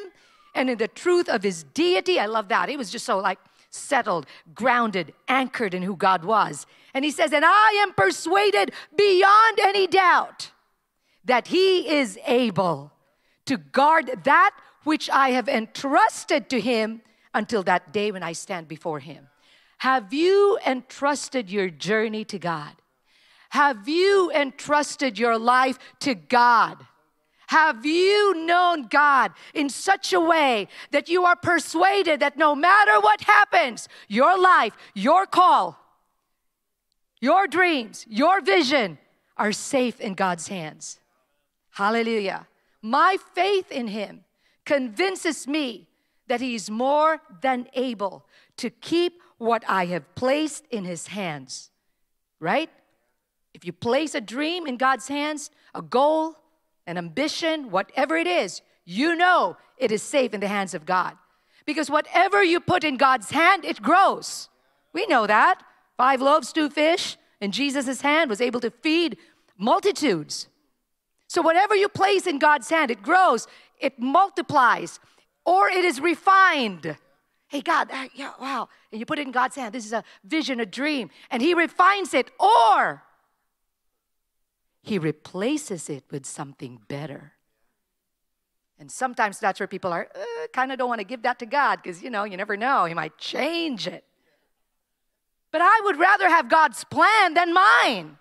and 0.54 0.70
in 0.70 0.78
the 0.78 0.88
truth 0.90 1.30
of 1.30 1.44
his 1.44 1.64
deity. 1.64 2.20
I 2.20 2.26
love 2.26 2.50
that. 2.50 2.68
He 2.68 2.76
was 2.76 2.92
just 2.92 3.06
so 3.06 3.20
like 3.20 3.40
settled, 3.70 4.26
grounded, 4.54 5.14
anchored 5.28 5.74
in 5.74 5.84
who 5.84 5.96
God 5.96 6.26
was. 6.26 6.66
And 6.94 7.06
he 7.06 7.12
says, 7.12 7.32
And 7.32 7.46
I 7.46 7.80
am 7.84 7.94
persuaded 7.94 8.74
beyond 8.96 9.60
any 9.62 9.88
doubt 9.88 10.52
that 11.24 11.48
he 11.48 11.88
is 11.88 12.18
able 12.26 12.92
to 13.46 13.58
guard 13.58 14.24
that 14.24 14.52
which 14.84 15.10
I 15.10 15.30
have 15.30 15.48
entrusted 15.48 16.50
to 16.50 16.60
him 16.60 17.02
until 17.34 17.64
that 17.64 17.92
day 17.94 18.12
when 18.12 18.24
I 18.24 18.34
stand 18.34 18.68
before 18.68 19.00
him. 19.00 19.28
Have 19.80 20.14
you 20.14 20.58
entrusted 20.66 21.50
your 21.50 21.70
journey 21.70 22.26
to 22.26 22.40
God? 22.40 22.74
Have 23.50 23.88
you 23.88 24.32
entrusted 24.32 25.18
your 25.20 25.38
life 25.38 25.78
to 26.00 26.16
God? 26.16 26.86
Have 27.48 27.86
you 27.86 28.46
known 28.46 28.88
God 28.88 29.32
in 29.54 29.70
such 29.70 30.12
a 30.12 30.20
way 30.20 30.68
that 30.92 31.08
you 31.08 31.24
are 31.24 31.36
persuaded 31.36 32.20
that 32.20 32.38
no 32.38 32.56
matter 32.56 33.00
what 33.00 33.22
happens, 33.22 33.88
your 34.10 34.38
life, 34.38 34.74
your 34.94 35.26
call, 35.26 35.80
your 37.22 37.48
dreams, 37.48 38.06
your 38.10 38.42
vision 38.42 38.98
are 39.38 39.54
safe 39.54 40.02
in 40.02 40.14
God's 40.14 40.50
hands? 40.50 41.00
Hallelujah. 41.70 42.48
My 42.82 43.18
faith 43.34 43.72
in 43.72 43.88
Him 43.88 44.26
convinces 44.68 45.48
me 45.48 45.88
that 46.28 46.42
He 46.42 46.54
is 46.54 46.70
more 46.70 47.22
than 47.42 47.68
able 47.74 48.28
to 48.58 48.70
keep 48.70 49.24
what 49.40 49.64
I 49.68 49.86
have 49.86 50.14
placed 50.14 50.66
in 50.70 50.84
His 50.84 51.08
hands. 51.08 51.72
Right? 52.40 52.70
If 53.56 53.66
you 53.66 53.74
place 53.74 54.14
a 54.14 54.22
dream 54.22 54.68
in 54.68 54.78
God's 54.78 55.08
hands, 55.08 55.50
a 55.74 55.82
goal, 55.82 56.36
an 56.86 56.98
ambition, 56.98 57.72
whatever 57.72 58.16
it 58.16 58.28
is, 58.28 58.62
you 58.86 59.16
know 59.16 59.58
it 59.78 59.92
is 59.92 60.04
safe 60.04 60.34
in 60.34 60.42
the 60.42 60.48
hands 60.48 60.76
of 60.76 60.86
God. 60.86 61.18
Because 61.66 61.90
whatever 61.90 62.44
you 62.44 62.60
put 62.60 62.84
in 62.84 62.98
God's 62.98 63.32
hand, 63.32 63.66
it 63.66 63.82
grows. 63.82 64.50
We 64.94 65.08
know 65.08 65.28
that. 65.28 65.64
Five 65.98 66.22
loaves, 66.22 66.54
two 66.54 66.70
fish, 66.70 67.18
and 67.42 67.54
Jesus' 67.54 68.02
hand 68.02 68.30
was 68.30 68.42
able 68.42 68.60
to 68.60 68.70
feed 68.70 69.18
multitudes. 69.58 70.48
So, 71.28 71.42
whatever 71.42 71.76
you 71.76 71.90
place 71.90 72.26
in 72.26 72.40
God's 72.40 72.70
hand, 72.70 72.90
it 72.90 73.02
grows, 73.02 73.48
it 73.80 74.00
multiplies, 74.00 75.00
or 75.46 75.70
it 75.70 75.86
is 75.86 76.00
refined. 76.00 76.98
Hey, 77.48 77.62
God, 77.62 77.90
uh, 77.92 78.08
yeah, 78.14 78.34
wow. 78.40 78.70
And 78.92 79.00
you 79.00 79.06
put 79.06 79.20
it 79.20 79.26
in 79.26 79.32
God's 79.32 79.56
hand. 79.56 79.74
This 79.74 79.86
is 79.86 79.94
a 79.94 80.04
vision, 80.24 80.60
a 80.60 80.66
dream, 80.66 81.10
and 81.32 81.42
He 81.42 81.54
refines 81.54 82.14
it, 82.14 82.30
or 82.40 83.04
he 84.88 84.98
replaces 84.98 85.90
it 85.90 86.06
with 86.12 86.26
something 86.26 86.80
better. 86.88 87.34
And 88.80 88.90
sometimes 88.90 89.38
that's 89.38 89.60
where 89.60 89.68
people 89.68 89.92
are, 89.92 90.08
uh, 90.16 90.48
kind 90.54 90.72
of 90.72 90.78
don't 90.78 90.88
want 90.88 91.02
to 91.02 91.06
give 91.06 91.24
that 91.24 91.40
to 91.40 91.46
God 91.46 91.80
because, 91.84 92.02
you 92.02 92.10
know, 92.10 92.24
you 92.24 92.38
never 92.38 92.56
know. 92.56 92.86
He 92.86 92.94
might 92.94 93.18
change 93.18 93.86
it. 93.86 94.06
But 95.52 95.62
I 95.62 95.82
would 95.84 96.00
rather 96.00 96.30
have 96.30 96.48
God's 96.48 96.86
plan 96.86 97.34
than 97.34 97.54
mine. 97.54 98.18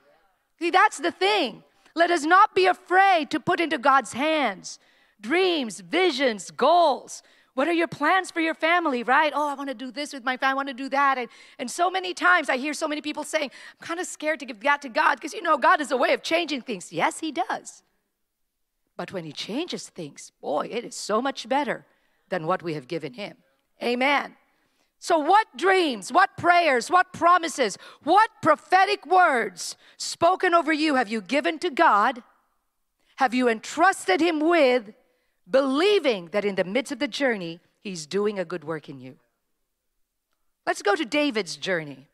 See, 0.58 0.70
that's 0.70 0.98
the 0.98 1.12
thing. 1.12 1.62
Let 1.94 2.10
us 2.10 2.24
not 2.24 2.54
be 2.54 2.66
afraid 2.66 3.30
to 3.30 3.38
put 3.38 3.60
into 3.60 3.78
God's 3.78 4.14
hands 4.14 4.80
dreams, 5.20 5.80
visions, 5.80 6.50
goals. 6.50 7.22
What 7.54 7.68
are 7.68 7.72
your 7.72 7.88
plans 7.88 8.30
for 8.30 8.40
your 8.40 8.54
family, 8.54 9.02
right? 9.02 9.32
Oh, 9.34 9.48
I 9.48 9.54
want 9.54 9.70
to 9.70 9.74
do 9.74 9.90
this 9.90 10.12
with 10.12 10.24
my 10.24 10.36
family, 10.36 10.52
I 10.52 10.54
want 10.54 10.68
to 10.68 10.74
do 10.74 10.90
that. 10.90 11.16
And, 11.16 11.28
and 11.58 11.70
so 11.70 11.90
many 11.90 12.12
times 12.12 12.50
I 12.50 12.58
hear 12.58 12.74
so 12.74 12.86
many 12.86 13.00
people 13.00 13.24
saying, 13.24 13.50
I'm 13.80 13.86
kind 13.86 13.98
of 13.98 14.06
scared 14.06 14.40
to 14.40 14.46
give 14.46 14.60
that 14.60 14.82
to 14.82 14.90
God 14.90 15.14
because 15.14 15.32
you 15.32 15.40
know, 15.40 15.56
God 15.56 15.80
is 15.80 15.90
a 15.90 15.96
way 15.96 16.12
of 16.12 16.22
changing 16.22 16.60
things. 16.60 16.92
Yes, 16.92 17.20
He 17.20 17.32
does. 17.32 17.82
But 18.96 19.10
when 19.10 19.24
He 19.24 19.32
changes 19.32 19.88
things, 19.88 20.32
boy, 20.42 20.68
it 20.70 20.84
is 20.84 20.94
so 20.94 21.22
much 21.22 21.48
better 21.48 21.86
than 22.28 22.46
what 22.46 22.62
we 22.62 22.74
have 22.74 22.88
given 22.88 23.14
Him. 23.14 23.38
Amen. 23.82 24.36
So, 24.98 25.18
what 25.18 25.46
dreams, 25.56 26.12
what 26.12 26.36
prayers, 26.36 26.90
what 26.90 27.12
promises, 27.12 27.78
what 28.02 28.30
prophetic 28.42 29.06
words 29.06 29.76
spoken 29.96 30.54
over 30.54 30.72
you 30.72 30.96
have 30.96 31.08
you 31.08 31.20
given 31.20 31.58
to 31.60 31.70
God? 31.70 32.22
Have 33.16 33.32
you 33.32 33.48
entrusted 33.48 34.20
Him 34.20 34.40
with? 34.40 34.92
Believing 35.48 36.26
that 36.32 36.44
in 36.44 36.54
the 36.54 36.64
midst 36.64 36.92
of 36.92 36.98
the 36.98 37.08
journey, 37.08 37.60
He's 37.80 38.06
doing 38.06 38.38
a 38.38 38.44
good 38.44 38.64
work 38.64 38.88
in 38.88 38.98
you. 38.98 39.16
Let's 40.66 40.82
go 40.82 40.96
to 40.96 41.04
David's 41.04 41.56
journey. 41.56 42.08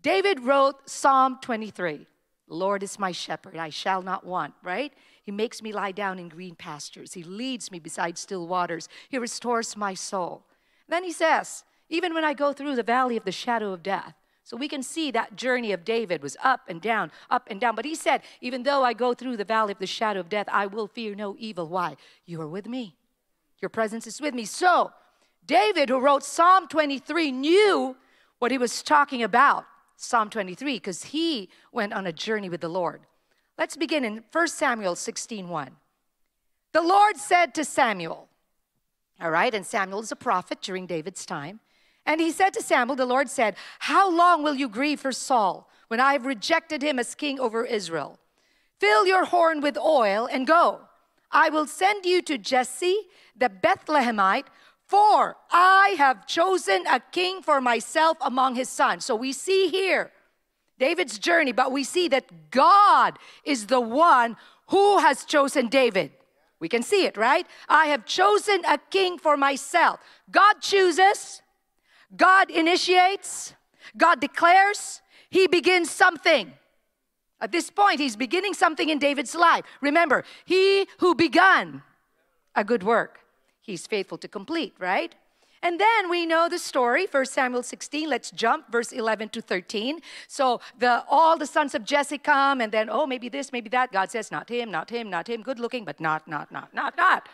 David 0.00 0.40
wrote 0.40 0.88
Psalm 0.88 1.38
23 1.42 2.06
Lord 2.46 2.82
is 2.82 2.98
my 2.98 3.12
shepherd, 3.12 3.56
I 3.56 3.70
shall 3.70 4.02
not 4.02 4.24
want, 4.24 4.54
right? 4.62 4.92
He 5.22 5.32
makes 5.32 5.62
me 5.62 5.72
lie 5.72 5.92
down 5.92 6.18
in 6.18 6.28
green 6.28 6.54
pastures. 6.54 7.14
He 7.14 7.22
leads 7.22 7.70
me 7.70 7.78
beside 7.78 8.18
still 8.18 8.46
waters. 8.46 8.88
He 9.08 9.18
restores 9.18 9.76
my 9.76 9.94
soul. 9.94 10.44
Then 10.88 11.04
he 11.04 11.12
says, 11.12 11.64
Even 11.88 12.12
when 12.12 12.24
I 12.24 12.34
go 12.34 12.52
through 12.52 12.76
the 12.76 12.82
valley 12.82 13.16
of 13.16 13.24
the 13.24 13.32
shadow 13.32 13.72
of 13.72 13.82
death, 13.82 14.14
so 14.44 14.56
we 14.56 14.68
can 14.68 14.82
see 14.82 15.10
that 15.10 15.36
journey 15.36 15.72
of 15.72 15.84
David 15.84 16.22
was 16.22 16.36
up 16.44 16.60
and 16.68 16.80
down, 16.80 17.10
up 17.30 17.48
and 17.50 17.58
down. 17.58 17.74
But 17.74 17.86
he 17.86 17.94
said, 17.94 18.22
Even 18.42 18.62
though 18.62 18.84
I 18.84 18.92
go 18.92 19.14
through 19.14 19.38
the 19.38 19.44
valley 19.44 19.72
of 19.72 19.78
the 19.78 19.86
shadow 19.86 20.20
of 20.20 20.28
death, 20.28 20.46
I 20.52 20.66
will 20.66 20.86
fear 20.86 21.14
no 21.14 21.34
evil. 21.38 21.66
Why? 21.66 21.96
You 22.26 22.40
are 22.42 22.48
with 22.48 22.66
me. 22.68 22.94
Your 23.62 23.70
presence 23.70 24.06
is 24.06 24.20
with 24.20 24.34
me. 24.34 24.44
So, 24.44 24.92
David, 25.46 25.88
who 25.88 25.98
wrote 25.98 26.22
Psalm 26.22 26.68
23, 26.68 27.32
knew 27.32 27.96
what 28.38 28.50
he 28.50 28.58
was 28.58 28.82
talking 28.82 29.22
about. 29.22 29.64
Psalm 29.96 30.28
23 30.28 30.74
because 30.74 31.04
he 31.04 31.48
went 31.72 31.92
on 31.92 32.06
a 32.06 32.12
journey 32.12 32.48
with 32.48 32.60
the 32.60 32.68
Lord. 32.68 33.02
Let's 33.56 33.76
begin 33.76 34.04
in 34.04 34.24
1 34.30 34.48
Samuel 34.48 34.96
16:1. 34.96 35.70
The 36.72 36.82
Lord 36.82 37.16
said 37.16 37.54
to 37.54 37.64
Samuel, 37.64 38.28
all 39.20 39.30
right, 39.30 39.54
and 39.54 39.64
Samuel 39.64 40.00
is 40.00 40.10
a 40.10 40.16
prophet 40.16 40.60
during 40.60 40.86
David's 40.86 41.24
time. 41.24 41.60
And 42.06 42.20
he 42.20 42.30
said 42.30 42.50
to 42.54 42.62
Samuel, 42.62 42.96
the 42.96 43.06
Lord 43.06 43.30
said, 43.30 43.56
How 43.80 44.10
long 44.10 44.42
will 44.42 44.54
you 44.54 44.68
grieve 44.68 45.00
for 45.00 45.12
Saul 45.12 45.70
when 45.88 46.00
I 46.00 46.12
have 46.12 46.26
rejected 46.26 46.82
him 46.82 46.98
as 46.98 47.14
king 47.14 47.40
over 47.40 47.64
Israel? 47.64 48.18
Fill 48.78 49.06
your 49.06 49.24
horn 49.24 49.60
with 49.60 49.78
oil 49.78 50.28
and 50.30 50.46
go. 50.46 50.80
I 51.30 51.48
will 51.48 51.66
send 51.66 52.04
you 52.04 52.22
to 52.22 52.38
Jesse 52.38 53.02
the 53.36 53.48
Bethlehemite, 53.48 54.46
for 54.86 55.36
I 55.50 55.94
have 55.98 56.26
chosen 56.26 56.86
a 56.86 57.00
king 57.00 57.42
for 57.42 57.60
myself 57.60 58.18
among 58.20 58.54
his 58.54 58.68
sons. 58.68 59.04
So 59.04 59.16
we 59.16 59.32
see 59.32 59.68
here 59.68 60.12
David's 60.78 61.18
journey, 61.18 61.52
but 61.52 61.72
we 61.72 61.84
see 61.84 62.08
that 62.08 62.50
God 62.50 63.18
is 63.44 63.66
the 63.66 63.80
one 63.80 64.36
who 64.68 64.98
has 64.98 65.24
chosen 65.24 65.68
David. 65.68 66.12
We 66.60 66.68
can 66.68 66.82
see 66.82 67.04
it, 67.04 67.16
right? 67.16 67.46
I 67.68 67.86
have 67.86 68.04
chosen 68.06 68.64
a 68.66 68.78
king 68.90 69.18
for 69.18 69.36
myself. 69.36 70.00
God 70.30 70.60
chooses, 70.60 71.42
God 72.16 72.50
initiates, 72.50 73.54
God 73.96 74.20
declares, 74.20 75.02
He 75.30 75.46
begins 75.46 75.90
something. 75.90 76.52
At 77.40 77.52
this 77.52 77.70
point, 77.70 78.00
He's 78.00 78.16
beginning 78.16 78.54
something 78.54 78.88
in 78.88 78.98
David's 78.98 79.34
life. 79.34 79.64
Remember, 79.80 80.24
He 80.44 80.86
who 80.98 81.14
begun 81.14 81.82
a 82.54 82.64
good 82.64 82.82
work, 82.82 83.20
He's 83.60 83.86
faithful 83.86 84.18
to 84.18 84.28
complete, 84.28 84.74
right? 84.78 85.14
And 85.64 85.80
then 85.80 86.10
we 86.10 86.26
know 86.26 86.46
the 86.50 86.58
story, 86.58 87.06
1 87.10 87.24
Samuel 87.24 87.62
16. 87.62 88.06
Let's 88.06 88.30
jump, 88.30 88.70
verse 88.70 88.92
11 88.92 89.30
to 89.30 89.40
13. 89.40 90.00
So 90.28 90.60
the 90.78 91.02
all 91.08 91.38
the 91.38 91.46
sons 91.46 91.74
of 91.74 91.86
Jesse 91.86 92.18
come, 92.18 92.60
and 92.60 92.70
then, 92.70 92.90
oh, 92.90 93.06
maybe 93.06 93.30
this, 93.30 93.50
maybe 93.50 93.70
that. 93.70 93.90
God 93.90 94.10
says, 94.10 94.30
not 94.30 94.50
him, 94.50 94.70
not 94.70 94.90
him, 94.90 95.08
not 95.08 95.26
him. 95.26 95.42
Good 95.42 95.58
looking, 95.58 95.86
but 95.86 96.00
not, 96.00 96.28
not, 96.28 96.52
not, 96.52 96.74
not, 96.74 96.98
not. 96.98 97.30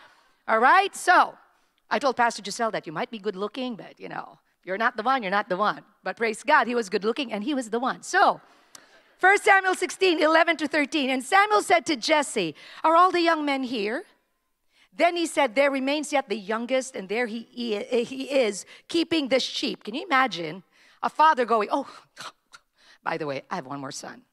All 0.47 0.59
right? 0.59 0.95
So 0.95 1.37
I 1.89 1.99
told 1.99 2.15
Pastor 2.15 2.41
Giselle 2.41 2.71
that 2.71 2.87
you 2.87 2.93
might 2.93 3.11
be 3.11 3.19
good 3.19 3.35
looking, 3.35 3.75
but 3.75 3.99
you 3.99 4.07
know, 4.07 4.39
you're 4.63 4.77
not 4.77 4.97
the 4.97 5.03
one, 5.03 5.23
you're 5.23 5.31
not 5.31 5.49
the 5.49 5.57
one. 5.57 5.81
But 6.03 6.17
praise 6.17 6.43
God, 6.43 6.67
he 6.67 6.75
was 6.75 6.89
good 6.89 7.03
looking 7.03 7.31
and 7.31 7.43
he 7.43 7.53
was 7.53 7.69
the 7.69 7.79
one. 7.79 8.03
So 8.03 8.41
1 9.21 9.37
Samuel 9.37 9.75
16, 9.75 10.19
11 10.19 10.57
to 10.57 10.67
13. 10.67 11.11
And 11.11 11.23
Samuel 11.23 11.61
said 11.61 11.85
to 11.85 11.95
Jesse, 11.95 12.55
Are 12.83 12.95
all 12.95 13.11
the 13.11 13.21
young 13.21 13.45
men 13.45 13.63
here? 13.63 14.03
Then 14.93 15.15
he 15.15 15.27
said, 15.27 15.53
There 15.53 15.69
remains 15.69 16.11
yet 16.11 16.27
the 16.27 16.37
youngest, 16.37 16.95
and 16.95 17.07
there 17.07 17.27
he, 17.27 17.75
eh, 17.75 18.03
he 18.03 18.23
is 18.23 18.65
keeping 18.87 19.27
the 19.27 19.39
sheep. 19.39 19.83
Can 19.83 19.93
you 19.93 20.03
imagine 20.03 20.63
a 21.03 21.09
father 21.09 21.45
going, 21.45 21.69
Oh, 21.71 21.87
by 23.03 23.17
the 23.17 23.27
way, 23.27 23.43
I 23.49 23.55
have 23.55 23.67
one 23.67 23.79
more 23.79 23.91
son. 23.91 24.23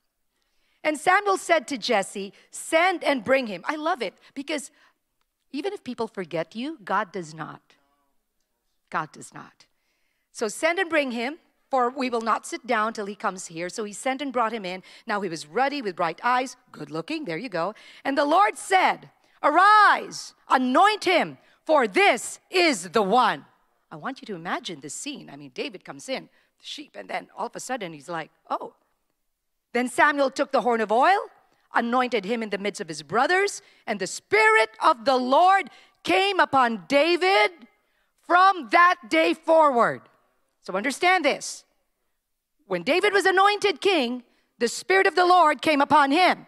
And 0.82 0.99
Samuel 0.99 1.37
said 1.37 1.68
to 1.68 1.76
Jesse, 1.76 2.32
Send 2.50 3.04
and 3.04 3.23
bring 3.23 3.47
him. 3.47 3.62
I 3.66 3.76
love 3.76 4.00
it 4.00 4.14
because 4.35 4.70
even 5.52 5.75
if 5.75 5.85
people 5.85 6.08
forget 6.08 6.56
you, 6.56 6.78
God 6.82 7.12
does 7.12 7.35
not. 7.35 7.61
God 8.88 9.12
does 9.12 9.35
not. 9.35 9.66
So 10.38 10.47
send 10.47 10.78
and 10.78 10.88
bring 10.88 11.11
him, 11.11 11.38
for 11.68 11.90
we 11.90 12.09
will 12.09 12.21
not 12.21 12.47
sit 12.47 12.64
down 12.64 12.92
till 12.92 13.07
he 13.07 13.16
comes 13.16 13.47
here. 13.47 13.68
So 13.68 13.83
he 13.83 13.92
sent 13.92 14.23
and 14.23 14.33
brought 14.33 14.52
him 14.52 14.64
in. 14.64 14.85
Now 15.04 15.21
he 15.21 15.28
was 15.28 15.49
ruddy 15.49 15.83
with 15.83 15.97
bright 15.97 16.21
eyes, 16.23 16.57
good 16.71 16.92
looking. 16.92 17.25
There 17.25 17.37
you 17.37 17.49
go. 17.49 17.75
And 18.04 18.16
the 18.16 18.25
Lord 18.25 18.57
said, 18.57 19.11
Arise, 19.42 20.35
anoint 20.49 21.02
him, 21.02 21.38
for 21.64 21.88
this 21.88 22.38
is 22.52 22.90
the 22.90 23.02
one. 23.02 23.47
I 23.90 23.97
want 23.97 24.21
you 24.21 24.26
to 24.26 24.37
imagine 24.37 24.78
this 24.78 24.95
scene. 24.95 25.28
I 25.28 25.35
mean, 25.35 25.50
David 25.54 25.85
comes 25.85 26.09
in, 26.09 26.28
the 26.61 26.64
sheep, 26.64 26.95
and 26.95 27.11
then 27.11 27.26
all 27.37 27.47
of 27.47 27.57
a 27.57 27.61
sudden 27.61 27.92
he's 27.92 28.09
like, 28.09 28.30
oh. 28.49 28.75
Then 29.73 29.88
Samuel 29.88 30.30
took 30.30 30.52
the 30.52 30.61
horn 30.61 30.80
of 30.80 30.92
oil, 30.92 31.18
anointed 31.75 32.25
him 32.25 32.45
in 32.45 32.50
the 32.50 32.59
midst 32.59 32.80
of 32.80 32.87
his 32.87 33.02
brothers, 33.02 33.61
and 33.88 33.99
the 33.99 34.07
Spirit 34.07 34.71
of 34.85 35.04
the 35.04 35.16
Lord 35.16 35.68
came 36.04 36.38
upon 36.38 36.85
David 36.87 37.50
from 38.25 38.68
that 38.71 38.99
day 39.09 39.35
forward. 39.35 40.02
So 40.68 40.76
understand 40.76 41.25
this. 41.25 41.64
When 42.66 42.82
David 42.82 43.14
was 43.14 43.25
anointed 43.25 43.80
king, 43.80 44.22
the 44.58 44.68
Spirit 44.68 45.06
of 45.06 45.14
the 45.14 45.25
Lord 45.25 45.62
came 45.62 45.80
upon 45.80 46.10
him. 46.10 46.46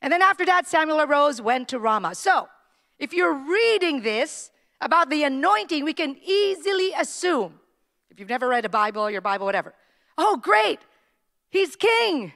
And 0.00 0.12
then 0.12 0.22
after 0.22 0.46
that, 0.46 0.68
Samuel 0.68 1.00
arose, 1.00 1.42
went 1.42 1.66
to 1.70 1.80
Ramah. 1.80 2.14
So, 2.14 2.48
if 3.00 3.12
you're 3.12 3.34
reading 3.34 4.02
this 4.02 4.52
about 4.80 5.10
the 5.10 5.24
anointing, 5.24 5.84
we 5.84 5.94
can 5.94 6.16
easily 6.24 6.92
assume, 6.96 7.58
if 8.08 8.20
you've 8.20 8.28
never 8.28 8.46
read 8.46 8.66
a 8.66 8.68
Bible 8.68 9.10
your 9.10 9.20
Bible, 9.20 9.46
whatever, 9.46 9.74
oh, 10.16 10.36
great, 10.40 10.78
he's 11.48 11.74
king. 11.74 12.32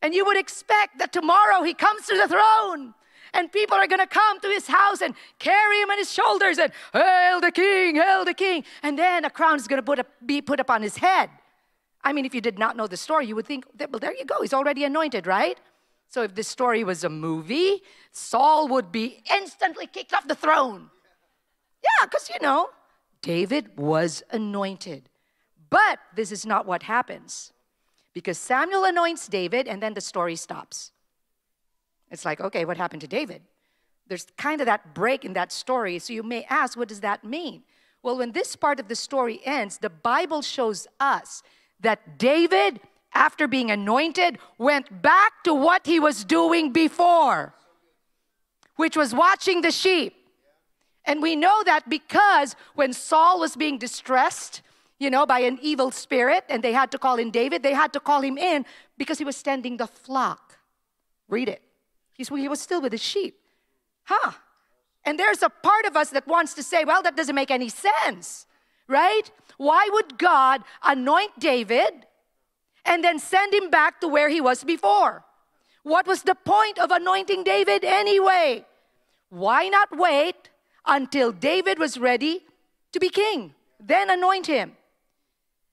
And 0.00 0.14
you 0.14 0.24
would 0.24 0.38
expect 0.38 1.00
that 1.00 1.12
tomorrow 1.12 1.64
he 1.64 1.74
comes 1.74 2.06
to 2.06 2.16
the 2.16 2.28
throne 2.28 2.94
and 3.34 3.50
people 3.50 3.76
are 3.76 3.86
going 3.86 4.00
to 4.00 4.06
come 4.06 4.40
to 4.40 4.48
his 4.48 4.66
house 4.66 5.00
and 5.00 5.14
carry 5.38 5.80
him 5.80 5.90
on 5.90 5.98
his 5.98 6.12
shoulders 6.12 6.58
and 6.58 6.72
hail 6.92 7.40
the 7.40 7.52
king, 7.52 7.96
hail 7.96 8.24
the 8.24 8.34
king. 8.34 8.64
And 8.82 8.98
then 8.98 9.24
a 9.24 9.30
crown 9.30 9.56
is 9.56 9.66
going 9.66 9.82
to 9.84 10.06
be 10.24 10.40
put 10.42 10.60
upon 10.60 10.82
his 10.82 10.96
head. 10.96 11.30
I 12.02 12.12
mean, 12.12 12.24
if 12.24 12.34
you 12.34 12.40
did 12.40 12.58
not 12.58 12.76
know 12.76 12.86
the 12.86 12.96
story, 12.96 13.26
you 13.26 13.34
would 13.34 13.46
think, 13.46 13.64
well, 13.78 13.98
there 13.98 14.14
you 14.14 14.24
go, 14.24 14.40
he's 14.40 14.54
already 14.54 14.84
anointed, 14.84 15.26
right? 15.26 15.58
So 16.08 16.22
if 16.22 16.34
this 16.34 16.48
story 16.48 16.84
was 16.84 17.04
a 17.04 17.08
movie, 17.08 17.82
Saul 18.12 18.68
would 18.68 18.92
be 18.92 19.22
instantly 19.34 19.86
kicked 19.86 20.14
off 20.14 20.28
the 20.28 20.34
throne. 20.34 20.90
Yeah, 21.82 22.06
because 22.06 22.30
you 22.30 22.36
know, 22.40 22.70
David 23.22 23.76
was 23.76 24.22
anointed. 24.30 25.08
But 25.68 25.98
this 26.14 26.30
is 26.30 26.46
not 26.46 26.66
what 26.66 26.84
happens. 26.84 27.52
Because 28.14 28.38
Samuel 28.38 28.84
anoints 28.84 29.26
David 29.26 29.66
and 29.68 29.82
then 29.82 29.94
the 29.94 30.00
story 30.00 30.36
stops. 30.36 30.92
It's 32.10 32.24
like, 32.24 32.40
okay, 32.40 32.64
what 32.64 32.76
happened 32.76 33.02
to 33.02 33.08
David? 33.08 33.42
There's 34.08 34.26
kind 34.36 34.60
of 34.60 34.66
that 34.66 34.94
break 34.94 35.24
in 35.24 35.32
that 35.32 35.50
story. 35.50 35.98
So 35.98 36.12
you 36.12 36.22
may 36.22 36.44
ask, 36.44 36.78
what 36.78 36.88
does 36.88 37.00
that 37.00 37.24
mean? 37.24 37.62
Well, 38.02 38.18
when 38.18 38.32
this 38.32 38.54
part 38.54 38.78
of 38.78 38.88
the 38.88 38.94
story 38.94 39.40
ends, 39.44 39.78
the 39.78 39.90
Bible 39.90 40.42
shows 40.42 40.86
us 41.00 41.42
that 41.80 42.18
David 42.18 42.80
after 43.16 43.48
being 43.48 43.70
anointed, 43.70 44.38
went 44.58 45.02
back 45.02 45.42
to 45.44 45.54
what 45.54 45.86
he 45.86 45.98
was 45.98 46.24
doing 46.24 46.70
before, 46.70 47.54
which 48.76 48.96
was 48.96 49.14
watching 49.14 49.62
the 49.62 49.70
sheep. 49.70 50.14
And 51.04 51.22
we 51.22 51.34
know 51.34 51.62
that 51.64 51.88
because 51.88 52.54
when 52.74 52.92
Saul 52.92 53.40
was 53.40 53.56
being 53.56 53.78
distressed, 53.78 54.60
you 54.98 55.08
know, 55.08 55.24
by 55.24 55.40
an 55.40 55.58
evil 55.62 55.90
spirit, 55.90 56.44
and 56.48 56.62
they 56.62 56.72
had 56.72 56.90
to 56.92 56.98
call 56.98 57.16
in 57.16 57.30
David, 57.30 57.62
they 57.62 57.74
had 57.74 57.92
to 57.94 58.00
call 58.00 58.20
him 58.20 58.36
in 58.36 58.66
because 58.98 59.18
he 59.18 59.24
was 59.24 59.42
tending 59.42 59.76
the 59.78 59.86
flock. 59.86 60.58
Read 61.28 61.48
it. 61.48 61.62
He's, 62.16 62.28
he 62.28 62.48
was 62.48 62.60
still 62.60 62.80
with 62.80 62.92
his 62.92 63.02
sheep. 63.02 63.38
Huh. 64.04 64.32
And 65.04 65.18
there's 65.18 65.42
a 65.42 65.48
part 65.48 65.84
of 65.84 65.96
us 65.96 66.10
that 66.10 66.26
wants 66.26 66.54
to 66.54 66.62
say, 66.62 66.84
well, 66.84 67.02
that 67.02 67.16
doesn't 67.16 67.34
make 67.34 67.50
any 67.50 67.68
sense, 67.68 68.46
right? 68.88 69.30
Why 69.56 69.88
would 69.92 70.18
God 70.18 70.62
anoint 70.82 71.38
David 71.38 72.06
and 72.86 73.02
then 73.02 73.18
send 73.18 73.52
him 73.52 73.68
back 73.68 74.00
to 74.00 74.08
where 74.08 74.28
he 74.28 74.40
was 74.40 74.64
before. 74.64 75.24
What 75.82 76.06
was 76.06 76.22
the 76.22 76.34
point 76.34 76.78
of 76.78 76.90
anointing 76.90 77.44
David 77.44 77.84
anyway? 77.84 78.64
Why 79.28 79.68
not 79.68 79.96
wait 79.96 80.50
until 80.86 81.32
David 81.32 81.78
was 81.78 81.98
ready 81.98 82.44
to 82.92 83.00
be 83.00 83.10
king? 83.10 83.54
Then 83.80 84.08
anoint 84.08 84.46
him. 84.46 84.75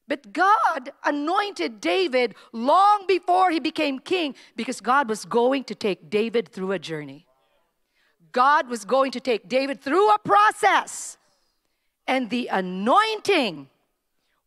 But 0.08 0.34
God 0.34 0.92
anointed 1.06 1.80
David 1.80 2.36
long 2.52 3.06
before 3.08 3.52
he 3.52 3.60
became 3.60 4.00
king 4.00 4.36
because 4.56 4.82
God 4.82 5.08
was 5.08 5.26
going 5.26 5.64
to 5.66 5.76
take 5.76 6.10
David 6.10 6.50
through 6.50 6.74
a 6.74 6.80
journey. 6.80 7.26
God 8.32 8.68
was 8.68 8.84
going 8.84 9.12
to 9.12 9.20
take 9.20 9.48
David 9.48 9.82
through 9.82 10.10
a 10.14 10.20
process. 10.20 11.18
And 12.06 12.30
the 12.30 12.48
anointing 12.48 13.70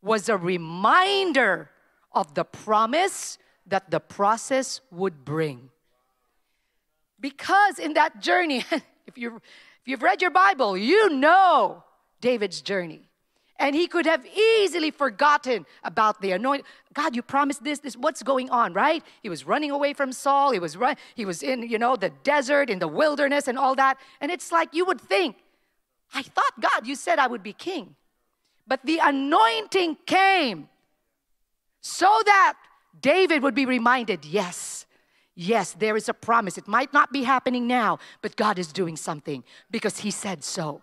was 0.02 0.28
a 0.28 0.36
reminder 0.36 1.70
of 2.12 2.34
the 2.34 2.44
promise 2.44 3.38
that 3.66 3.90
the 3.90 4.00
process 4.00 4.80
would 4.90 5.24
bring. 5.24 5.70
Because 7.18 7.78
in 7.78 7.94
that 7.94 8.20
journey, 8.20 8.64
if, 9.06 9.16
you 9.16 9.36
if 9.36 9.42
you've 9.86 10.02
read 10.02 10.20
your 10.20 10.30
Bible, 10.30 10.76
you 10.76 11.10
know 11.10 11.82
David's 12.20 12.60
journey. 12.60 13.08
And 13.58 13.74
he 13.74 13.86
could 13.86 14.06
have 14.06 14.26
easily 14.26 14.90
forgotten 14.90 15.64
about 15.82 16.20
the 16.20 16.32
anointing. 16.32 16.66
God, 16.92 17.16
you 17.16 17.22
promised 17.22 17.64
this, 17.64 17.78
this, 17.78 17.96
what's 17.96 18.22
going 18.22 18.50
on, 18.50 18.72
right? 18.74 19.02
He 19.22 19.28
was 19.28 19.46
running 19.46 19.70
away 19.70 19.94
from 19.94 20.12
Saul. 20.12 20.52
He 20.52 20.58
was 20.58 20.76
run, 20.76 20.96
he 21.14 21.24
was 21.24 21.42
in, 21.42 21.62
you 21.62 21.78
know, 21.78 21.96
the 21.96 22.10
desert, 22.22 22.68
in 22.68 22.78
the 22.78 22.88
wilderness, 22.88 23.48
and 23.48 23.58
all 23.58 23.74
that. 23.76 23.98
And 24.20 24.30
it's 24.30 24.52
like 24.52 24.74
you 24.74 24.84
would 24.84 25.00
think, 25.00 25.36
I 26.12 26.22
thought, 26.22 26.60
God, 26.60 26.86
you 26.86 26.94
said 26.94 27.18
I 27.18 27.26
would 27.26 27.42
be 27.42 27.52
king. 27.52 27.96
But 28.66 28.84
the 28.84 29.00
anointing 29.02 29.98
came 30.06 30.68
so 31.80 32.20
that 32.24 32.54
David 33.00 33.42
would 33.42 33.54
be 33.54 33.66
reminded 33.66 34.24
yes, 34.24 34.86
yes, 35.34 35.72
there 35.72 35.96
is 35.96 36.08
a 36.08 36.14
promise. 36.14 36.58
It 36.58 36.66
might 36.66 36.92
not 36.92 37.12
be 37.12 37.22
happening 37.22 37.66
now, 37.66 37.98
but 38.22 38.36
God 38.36 38.58
is 38.58 38.72
doing 38.72 38.96
something 38.96 39.44
because 39.70 39.98
He 39.98 40.10
said 40.10 40.42
so. 40.42 40.82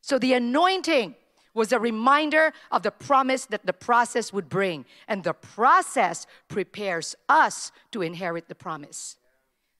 So 0.00 0.18
the 0.18 0.34
anointing 0.34 1.14
was 1.54 1.72
a 1.72 1.78
reminder 1.78 2.52
of 2.70 2.82
the 2.82 2.90
promise 2.90 3.46
that 3.46 3.64
the 3.64 3.72
process 3.72 4.32
would 4.32 4.48
bring. 4.48 4.84
And 5.08 5.22
the 5.22 5.32
process 5.32 6.26
prepares 6.48 7.14
us 7.28 7.72
to 7.92 8.02
inherit 8.02 8.48
the 8.48 8.54
promise. 8.54 9.16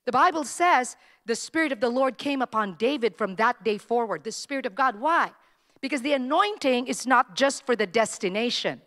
The 0.05 0.11
Bible 0.11 0.45
says 0.45 0.95
the 1.25 1.35
Spirit 1.35 1.71
of 1.71 1.81
the 1.81 1.89
Lord 1.89 2.17
came 2.17 2.41
upon 2.41 2.75
David 2.75 3.15
from 3.15 3.35
that 3.35 3.63
day 3.63 3.77
forward. 3.77 4.23
The 4.23 4.31
Spirit 4.31 4.65
of 4.65 4.75
God. 4.75 4.99
Why? 4.99 5.31
Because 5.81 6.01
the 6.01 6.13
anointing 6.13 6.87
is 6.87 7.05
not 7.05 7.35
just 7.35 7.65
for 7.65 7.75
the 7.75 7.87
destination, 7.87 8.81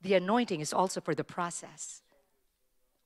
the 0.00 0.14
anointing 0.14 0.60
is 0.60 0.72
also 0.72 1.00
for 1.00 1.14
the 1.14 1.24
process. 1.24 2.02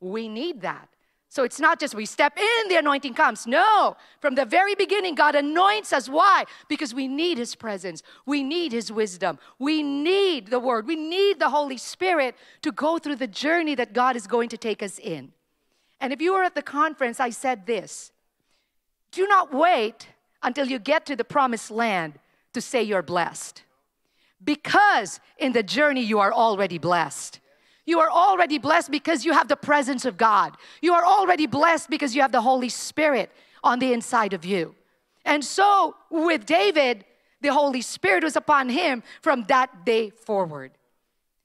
We 0.00 0.28
need 0.28 0.60
that. 0.60 0.88
So 1.30 1.44
it's 1.44 1.60
not 1.60 1.78
just 1.78 1.94
we 1.94 2.06
step 2.06 2.38
in, 2.38 2.68
the 2.68 2.76
anointing 2.76 3.12
comes. 3.12 3.46
No, 3.46 3.96
from 4.20 4.34
the 4.34 4.46
very 4.46 4.74
beginning, 4.74 5.14
God 5.14 5.34
anoints 5.34 5.92
us. 5.92 6.08
Why? 6.08 6.44
Because 6.68 6.94
we 6.94 7.06
need 7.06 7.36
His 7.36 7.54
presence. 7.54 8.02
We 8.24 8.42
need 8.42 8.72
His 8.72 8.90
wisdom. 8.90 9.38
We 9.58 9.82
need 9.82 10.48
the 10.48 10.58
Word. 10.58 10.86
We 10.86 10.96
need 10.96 11.38
the 11.38 11.50
Holy 11.50 11.76
Spirit 11.76 12.34
to 12.62 12.72
go 12.72 12.98
through 12.98 13.16
the 13.16 13.26
journey 13.26 13.74
that 13.74 13.92
God 13.92 14.16
is 14.16 14.26
going 14.26 14.48
to 14.48 14.56
take 14.56 14.82
us 14.82 14.98
in. 14.98 15.32
And 16.00 16.12
if 16.12 16.22
you 16.22 16.32
were 16.32 16.44
at 16.44 16.54
the 16.54 16.62
conference, 16.62 17.20
I 17.20 17.30
said 17.30 17.66
this 17.66 18.10
do 19.10 19.26
not 19.26 19.52
wait 19.52 20.08
until 20.42 20.66
you 20.66 20.78
get 20.78 21.04
to 21.06 21.16
the 21.16 21.24
promised 21.24 21.70
land 21.70 22.18
to 22.52 22.60
say 22.60 22.82
you're 22.82 23.02
blessed. 23.02 23.62
Because 24.42 25.20
in 25.36 25.52
the 25.52 25.62
journey, 25.62 26.02
you 26.02 26.20
are 26.20 26.32
already 26.32 26.78
blessed. 26.78 27.40
You 27.88 28.00
are 28.00 28.10
already 28.10 28.58
blessed 28.58 28.90
because 28.90 29.24
you 29.24 29.32
have 29.32 29.48
the 29.48 29.56
presence 29.56 30.04
of 30.04 30.18
God. 30.18 30.58
You 30.82 30.92
are 30.92 31.06
already 31.06 31.46
blessed 31.46 31.88
because 31.88 32.14
you 32.14 32.20
have 32.20 32.32
the 32.32 32.42
Holy 32.42 32.68
Spirit 32.68 33.32
on 33.64 33.78
the 33.78 33.94
inside 33.94 34.34
of 34.34 34.44
you. 34.44 34.74
And 35.24 35.42
so, 35.42 35.96
with 36.10 36.44
David, 36.44 37.06
the 37.40 37.50
Holy 37.50 37.80
Spirit 37.80 38.24
was 38.24 38.36
upon 38.36 38.68
him 38.68 39.02
from 39.22 39.46
that 39.48 39.86
day 39.86 40.10
forward. 40.10 40.72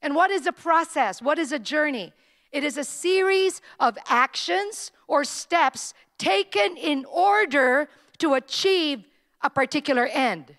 And 0.02 0.14
what 0.14 0.30
is 0.30 0.46
a 0.46 0.52
process? 0.52 1.22
What 1.22 1.38
is 1.38 1.50
a 1.50 1.58
journey? 1.58 2.12
It 2.52 2.62
is 2.62 2.76
a 2.76 2.84
series 2.84 3.62
of 3.80 3.96
actions 4.06 4.92
or 5.08 5.24
steps 5.24 5.94
taken 6.18 6.76
in 6.76 7.06
order 7.06 7.88
to 8.18 8.34
achieve 8.34 9.06
a 9.40 9.48
particular 9.48 10.04
end. 10.12 10.54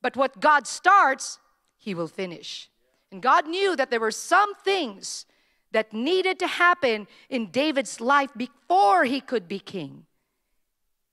But 0.00 0.16
what 0.16 0.40
God 0.40 0.66
starts, 0.66 1.38
He 1.76 1.92
will 1.92 2.08
finish. 2.08 2.70
And 3.12 3.22
God 3.22 3.46
knew 3.46 3.76
that 3.76 3.90
there 3.90 4.00
were 4.00 4.10
some 4.10 4.54
things 4.54 5.26
that 5.72 5.92
needed 5.92 6.38
to 6.38 6.46
happen 6.46 7.06
in 7.28 7.50
David's 7.50 8.00
life 8.00 8.30
before 8.36 9.04
he 9.04 9.20
could 9.20 9.48
be 9.48 9.58
king. 9.58 10.06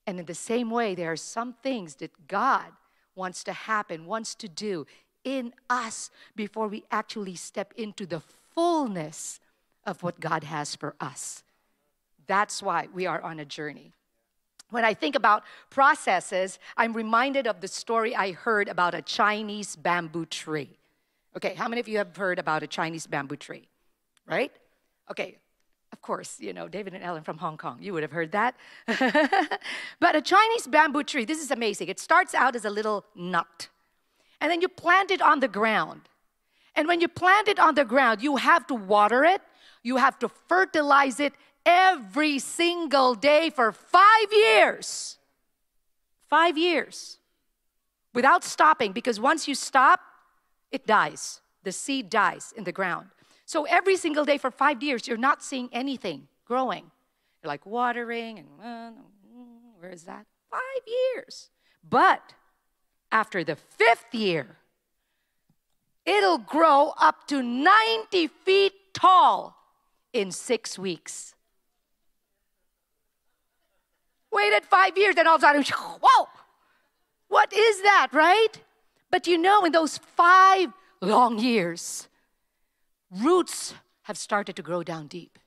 And 0.05 0.19
in 0.19 0.25
the 0.25 0.33
same 0.33 0.69
way, 0.69 0.95
there 0.95 1.11
are 1.11 1.17
some 1.17 1.53
things 1.53 1.95
that 1.95 2.27
God 2.27 2.65
wants 3.15 3.43
to 3.45 3.53
happen, 3.53 4.05
wants 4.05 4.35
to 4.35 4.47
do 4.47 4.85
in 5.23 5.53
us 5.69 6.09
before 6.35 6.67
we 6.67 6.83
actually 6.91 7.35
step 7.35 7.73
into 7.77 8.05
the 8.05 8.21
fullness 8.53 9.39
of 9.85 10.03
what 10.03 10.19
God 10.19 10.43
has 10.43 10.75
for 10.75 10.95
us. 10.99 11.43
That's 12.27 12.61
why 12.61 12.87
we 12.93 13.05
are 13.05 13.21
on 13.21 13.39
a 13.39 13.45
journey. 13.45 13.93
When 14.69 14.83
I 14.83 14.93
think 14.93 15.15
about 15.15 15.43
processes, 15.69 16.57
I'm 16.75 16.93
reminded 16.93 17.47
of 17.47 17.61
the 17.61 17.67
story 17.67 18.15
I 18.15 18.31
heard 18.31 18.67
about 18.67 18.95
a 18.95 19.01
Chinese 19.01 19.75
bamboo 19.75 20.25
tree. 20.25 20.77
Okay, 21.35 21.53
how 21.55 21.67
many 21.67 21.79
of 21.79 21.87
you 21.87 21.97
have 21.97 22.15
heard 22.15 22.39
about 22.39 22.63
a 22.63 22.67
Chinese 22.67 23.07
bamboo 23.07 23.35
tree? 23.35 23.67
Right? 24.27 24.51
Okay, 25.09 25.37
of 25.91 26.01
course, 26.01 26.39
you 26.39 26.53
know, 26.53 26.67
David 26.67 26.93
and 26.93 27.03
Ellen 27.03 27.23
from 27.23 27.37
Hong 27.37 27.57
Kong, 27.57 27.77
you 27.81 27.93
would 27.93 28.03
have 28.03 28.11
heard 28.11 28.31
that. 28.31 28.55
but 28.87 30.15
a 30.15 30.21
Chinese 30.21 30.67
bamboo 30.67 31.03
tree, 31.03 31.25
this 31.25 31.41
is 31.41 31.51
amazing. 31.51 31.87
It 31.87 31.99
starts 31.99 32.33
out 32.33 32.55
as 32.55 32.65
a 32.65 32.69
little 32.69 33.05
nut, 33.15 33.69
and 34.39 34.51
then 34.51 34.61
you 34.61 34.67
plant 34.67 35.11
it 35.11 35.21
on 35.21 35.39
the 35.39 35.47
ground. 35.47 36.01
And 36.75 36.87
when 36.87 37.01
you 37.01 37.07
plant 37.07 37.47
it 37.47 37.59
on 37.59 37.75
the 37.75 37.85
ground, 37.85 38.23
you 38.23 38.37
have 38.37 38.65
to 38.67 38.75
water 38.75 39.23
it, 39.23 39.41
you 39.83 39.97
have 39.97 40.17
to 40.19 40.29
fertilize 40.29 41.19
it 41.19 41.33
every 41.65 42.39
single 42.39 43.15
day 43.15 43.49
for 43.49 43.71
five 43.71 44.31
years. 44.31 45.17
Five 46.27 46.57
years 46.57 47.19
without 48.13 48.43
stopping, 48.43 48.91
because 48.91 49.19
once 49.19 49.47
you 49.47 49.55
stop, 49.55 49.99
it 50.73 50.87
dies. 50.87 51.39
The 51.63 51.71
seed 51.71 52.09
dies 52.09 52.53
in 52.57 52.65
the 52.65 52.71
ground. 52.73 53.07
So 53.45 53.65
every 53.65 53.95
single 53.95 54.25
day 54.25 54.37
for 54.37 54.51
five 54.51 54.81
years, 54.81 55.07
you're 55.07 55.15
not 55.17 55.43
seeing 55.43 55.69
anything 55.71 56.27
growing. 56.45 56.91
You're 57.41 57.49
like 57.49 57.65
watering, 57.65 58.39
and 58.39 58.47
uh, 58.61 58.91
where 59.79 59.91
is 59.91 60.03
that? 60.03 60.25
Five 60.49 60.83
years. 60.87 61.51
But 61.87 62.33
after 63.11 63.43
the 63.43 63.55
fifth 63.55 64.13
year, 64.13 64.57
it'll 66.05 66.39
grow 66.39 66.93
up 66.99 67.27
to 67.27 67.43
90 67.43 68.27
feet 68.27 68.73
tall 68.93 69.55
in 70.11 70.31
six 70.31 70.79
weeks. 70.79 71.35
Waited 74.31 74.65
five 74.65 74.97
years, 74.97 75.15
and 75.17 75.27
all 75.27 75.35
of 75.35 75.43
a 75.43 75.45
sudden, 75.45 75.63
whoa, 76.01 76.27
what 77.27 77.53
is 77.53 77.81
that, 77.83 78.07
right? 78.11 78.59
But 79.13 79.27
you 79.27 79.37
know, 79.37 79.63
in 79.63 79.71
those 79.71 79.99
five 79.99 80.73
long 80.99 81.37
years, 81.37 82.07
roots 83.11 83.75
have 84.09 84.17
started 84.17 84.55
to 84.55 84.63
grow 84.63 84.81
down 84.81 85.05
deep. 85.05 85.37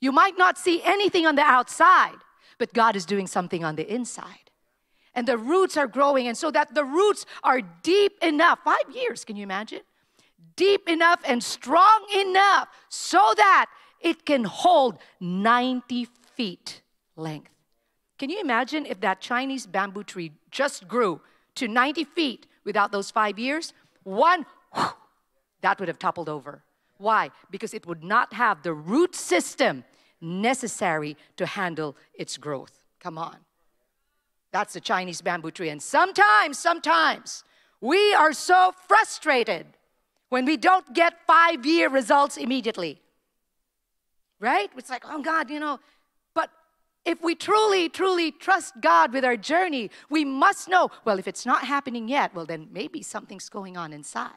You 0.00 0.12
might 0.12 0.38
not 0.38 0.56
see 0.56 0.80
anything 0.82 1.26
on 1.26 1.34
the 1.36 1.42
outside, 1.42 2.16
but 2.56 2.72
God 2.72 2.96
is 2.96 3.04
doing 3.04 3.26
something 3.26 3.62
on 3.62 3.76
the 3.76 3.86
inside. 3.86 4.50
And 5.14 5.28
the 5.28 5.36
roots 5.36 5.76
are 5.76 5.86
growing, 5.86 6.26
and 6.26 6.38
so 6.38 6.50
that 6.52 6.74
the 6.74 6.86
roots 6.86 7.26
are 7.44 7.60
deep 7.82 8.12
enough. 8.22 8.60
Five 8.64 8.88
years, 8.90 9.26
can 9.26 9.36
you 9.36 9.42
imagine? 9.42 9.82
Deep 10.56 10.88
enough 10.88 11.20
and 11.26 11.44
strong 11.44 12.06
enough 12.18 12.68
so 12.88 13.34
that 13.36 13.66
it 14.00 14.24
can 14.24 14.44
hold 14.44 14.96
90 15.20 16.06
feet 16.34 16.80
length. 17.14 17.50
Can 18.16 18.30
you 18.30 18.40
imagine 18.40 18.86
if 18.86 19.00
that 19.00 19.20
Chinese 19.20 19.66
bamboo 19.66 20.02
tree 20.02 20.32
just 20.50 20.88
grew 20.88 21.20
to 21.56 21.68
90 21.68 22.04
feet 22.04 22.46
without 22.66 22.92
those 22.92 23.10
five 23.10 23.38
years? 23.38 23.72
One, 24.02 24.44
that 25.62 25.78
would 25.80 25.88
have 25.88 25.98
toppled 25.98 26.28
over. 26.28 26.62
Why? 26.98 27.30
Because 27.50 27.72
it 27.72 27.86
would 27.86 28.04
not 28.04 28.34
have 28.34 28.62
the 28.62 28.74
root 28.74 29.14
system 29.14 29.84
necessary 30.20 31.16
to 31.36 31.46
handle 31.46 31.96
its 32.14 32.36
growth. 32.36 32.84
Come 33.00 33.16
on. 33.16 33.36
That's 34.52 34.74
the 34.74 34.80
Chinese 34.80 35.20
bamboo 35.20 35.50
tree. 35.50 35.68
And 35.68 35.82
sometimes, 35.82 36.58
sometimes, 36.58 37.44
we 37.80 38.14
are 38.14 38.32
so 38.32 38.72
frustrated 38.88 39.66
when 40.28 40.44
we 40.44 40.56
don't 40.56 40.94
get 40.94 41.26
five 41.26 41.64
year 41.66 41.88
results 41.88 42.36
immediately. 42.36 43.00
Right? 44.40 44.70
It's 44.76 44.90
like, 44.90 45.04
oh 45.08 45.22
God, 45.22 45.50
you 45.50 45.60
know, 45.60 45.78
if 47.06 47.22
we 47.22 47.36
truly, 47.36 47.88
truly 47.88 48.32
trust 48.32 48.74
God 48.80 49.14
with 49.14 49.24
our 49.24 49.36
journey, 49.36 49.90
we 50.10 50.24
must 50.24 50.68
know 50.68 50.90
well, 51.04 51.18
if 51.18 51.28
it's 51.28 51.46
not 51.46 51.64
happening 51.64 52.08
yet, 52.08 52.34
well, 52.34 52.44
then 52.44 52.68
maybe 52.72 53.00
something's 53.02 53.48
going 53.48 53.76
on 53.76 53.92
inside. 53.92 54.32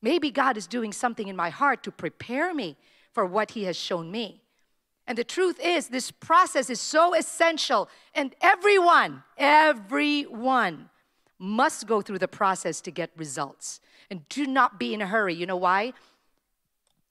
Maybe 0.00 0.30
God 0.30 0.56
is 0.56 0.68
doing 0.68 0.92
something 0.92 1.26
in 1.26 1.34
my 1.34 1.50
heart 1.50 1.82
to 1.82 1.90
prepare 1.90 2.54
me 2.54 2.76
for 3.12 3.26
what 3.26 3.50
He 3.50 3.64
has 3.64 3.76
shown 3.76 4.10
me. 4.10 4.42
And 5.08 5.18
the 5.18 5.24
truth 5.24 5.58
is, 5.62 5.88
this 5.88 6.10
process 6.10 6.70
is 6.70 6.80
so 6.80 7.14
essential, 7.14 7.88
and 8.14 8.34
everyone, 8.40 9.22
everyone 9.36 10.90
must 11.38 11.86
go 11.86 12.00
through 12.00 12.18
the 12.18 12.28
process 12.28 12.80
to 12.82 12.90
get 12.90 13.10
results. 13.16 13.80
And 14.10 14.28
do 14.28 14.46
not 14.46 14.78
be 14.78 14.94
in 14.94 15.02
a 15.02 15.06
hurry. 15.06 15.34
You 15.34 15.46
know 15.46 15.56
why? 15.56 15.92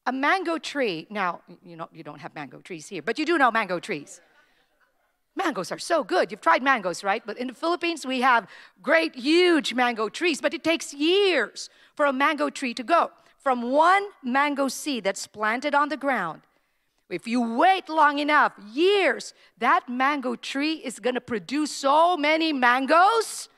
A 0.06 0.12
mango 0.12 0.58
tree, 0.58 1.08
now, 1.10 1.41
you 1.63 1.76
know, 1.76 1.89
you 1.91 2.04
don't 2.04 2.20
have 2.20 2.34
mango 2.36 2.60
trees 2.60 2.88
here, 2.88 3.02
but 3.02 3.18
you 3.20 3.26
do 3.26 3.38
know 3.38 3.52
mango 3.52 3.80
trees. 3.80 4.22
Mangoes 5.36 5.71
are 5.71 5.80
so 5.80 6.04
good. 6.04 6.32
You've 6.32 6.41
tried 6.41 6.63
mangoes, 6.63 7.04
right? 7.04 7.21
But 7.26 7.38
in 7.38 7.48
the 7.48 7.54
Philippines, 7.54 8.06
we 8.06 8.21
have 8.21 8.48
great, 8.82 9.15
huge 9.15 9.74
mango 9.74 10.08
trees, 10.08 10.39
but 10.39 10.54
it 10.54 10.63
takes 10.63 10.93
years 10.93 11.69
for 11.95 12.06
a 12.06 12.13
mango 12.13 12.50
tree 12.50 12.74
to 12.74 12.84
go. 12.84 13.12
From 13.38 13.62
one 13.71 14.08
mango 14.24 14.69
seed 14.69 15.04
that's 15.04 15.28
planted 15.28 15.76
on 15.76 15.89
the 15.89 15.98
ground, 15.98 16.41
if 17.10 17.28
you 17.28 17.58
wait 17.58 17.89
long 17.89 18.19
enough, 18.19 18.54
years, 18.71 19.34
that 19.60 19.88
mango 19.88 20.36
tree 20.36 20.76
is 20.76 21.00
gonna 21.00 21.21
produce 21.21 21.69
so 21.69 22.17
many 22.17 22.52
mangoes 22.52 23.50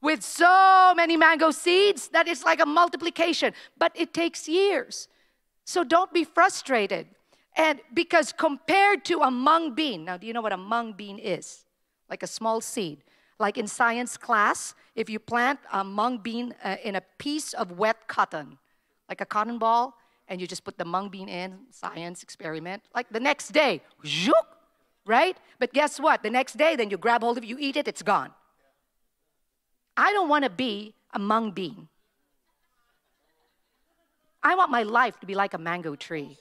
with 0.00 0.22
so 0.22 0.92
many 0.96 1.16
mango 1.16 1.50
seeds 1.50 2.08
that 2.08 2.26
it's 2.26 2.44
like 2.44 2.60
a 2.60 2.66
multiplication, 2.66 3.52
but 3.76 3.92
it 3.94 4.12
takes 4.12 4.48
years. 4.48 5.08
So 5.64 5.84
don't 5.84 6.12
be 6.12 6.24
frustrated. 6.24 7.06
And 7.58 7.80
because 7.92 8.32
compared 8.32 9.04
to 9.06 9.18
a 9.22 9.30
mung 9.30 9.74
bean, 9.74 10.04
now 10.04 10.16
do 10.16 10.28
you 10.28 10.32
know 10.32 10.40
what 10.40 10.52
a 10.52 10.56
mung 10.56 10.92
bean 10.92 11.18
is? 11.18 11.64
Like 12.08 12.22
a 12.22 12.26
small 12.28 12.60
seed. 12.60 13.02
Like 13.40 13.58
in 13.58 13.66
science 13.66 14.16
class, 14.16 14.74
if 14.94 15.10
you 15.10 15.18
plant 15.18 15.58
a 15.72 15.82
mung 15.82 16.18
bean 16.18 16.54
uh, 16.62 16.76
in 16.84 16.94
a 16.94 17.02
piece 17.18 17.52
of 17.52 17.72
wet 17.72 18.06
cotton, 18.06 18.58
like 19.08 19.20
a 19.20 19.26
cotton 19.26 19.58
ball, 19.58 19.94
and 20.28 20.40
you 20.40 20.46
just 20.46 20.62
put 20.62 20.78
the 20.78 20.84
mung 20.84 21.08
bean 21.08 21.28
in, 21.28 21.58
science 21.70 22.22
experiment, 22.22 22.82
like 22.94 23.08
the 23.10 23.20
next 23.20 23.48
day, 23.48 23.82
zook, 24.06 24.46
right? 25.04 25.36
But 25.58 25.72
guess 25.72 25.98
what? 25.98 26.22
The 26.22 26.30
next 26.30 26.56
day, 26.56 26.76
then 26.76 26.90
you 26.90 26.96
grab 26.96 27.22
hold 27.22 27.38
of 27.38 27.44
it, 27.44 27.48
you 27.48 27.56
eat 27.58 27.76
it, 27.76 27.88
it's 27.88 28.02
gone. 28.02 28.30
I 29.96 30.12
don't 30.12 30.28
want 30.28 30.44
to 30.44 30.50
be 30.50 30.94
a 31.12 31.18
mung 31.18 31.50
bean. 31.50 31.88
I 34.42 34.54
want 34.54 34.70
my 34.70 34.84
life 34.84 35.18
to 35.20 35.26
be 35.26 35.34
like 35.34 35.54
a 35.54 35.58
mango 35.58 35.96
tree. 35.96 36.38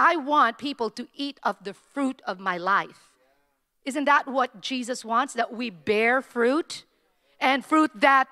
I 0.00 0.16
want 0.16 0.56
people 0.56 0.88
to 0.90 1.06
eat 1.14 1.38
of 1.42 1.62
the 1.62 1.74
fruit 1.74 2.22
of 2.26 2.40
my 2.40 2.56
life. 2.56 3.10
Isn't 3.84 4.06
that 4.06 4.26
what 4.26 4.62
Jesus 4.62 5.04
wants? 5.04 5.34
That 5.34 5.52
we 5.52 5.68
bear 5.68 6.22
fruit 6.22 6.84
and 7.38 7.64
fruit 7.64 7.90
that 7.96 8.26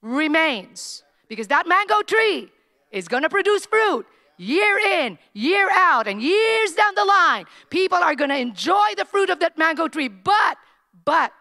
remains. 0.00 1.02
Because 1.28 1.48
that 1.48 1.66
mango 1.66 2.02
tree 2.02 2.52
is 2.92 3.08
going 3.08 3.24
to 3.24 3.28
produce 3.28 3.66
fruit 3.66 4.06
year 4.36 4.78
in, 4.78 5.18
year 5.32 5.68
out, 5.72 6.06
and 6.06 6.22
years 6.22 6.72
down 6.74 6.94
the 6.94 7.04
line. 7.04 7.46
People 7.68 7.98
are 7.98 8.14
going 8.14 8.30
to 8.30 8.38
enjoy 8.38 8.88
the 8.96 9.04
fruit 9.04 9.30
of 9.30 9.40
that 9.40 9.58
mango 9.58 9.88
tree. 9.88 10.08
But, 10.08 10.56
but, 11.04 11.32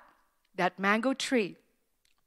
that 0.56 0.80
mango 0.80 1.14
tree 1.14 1.56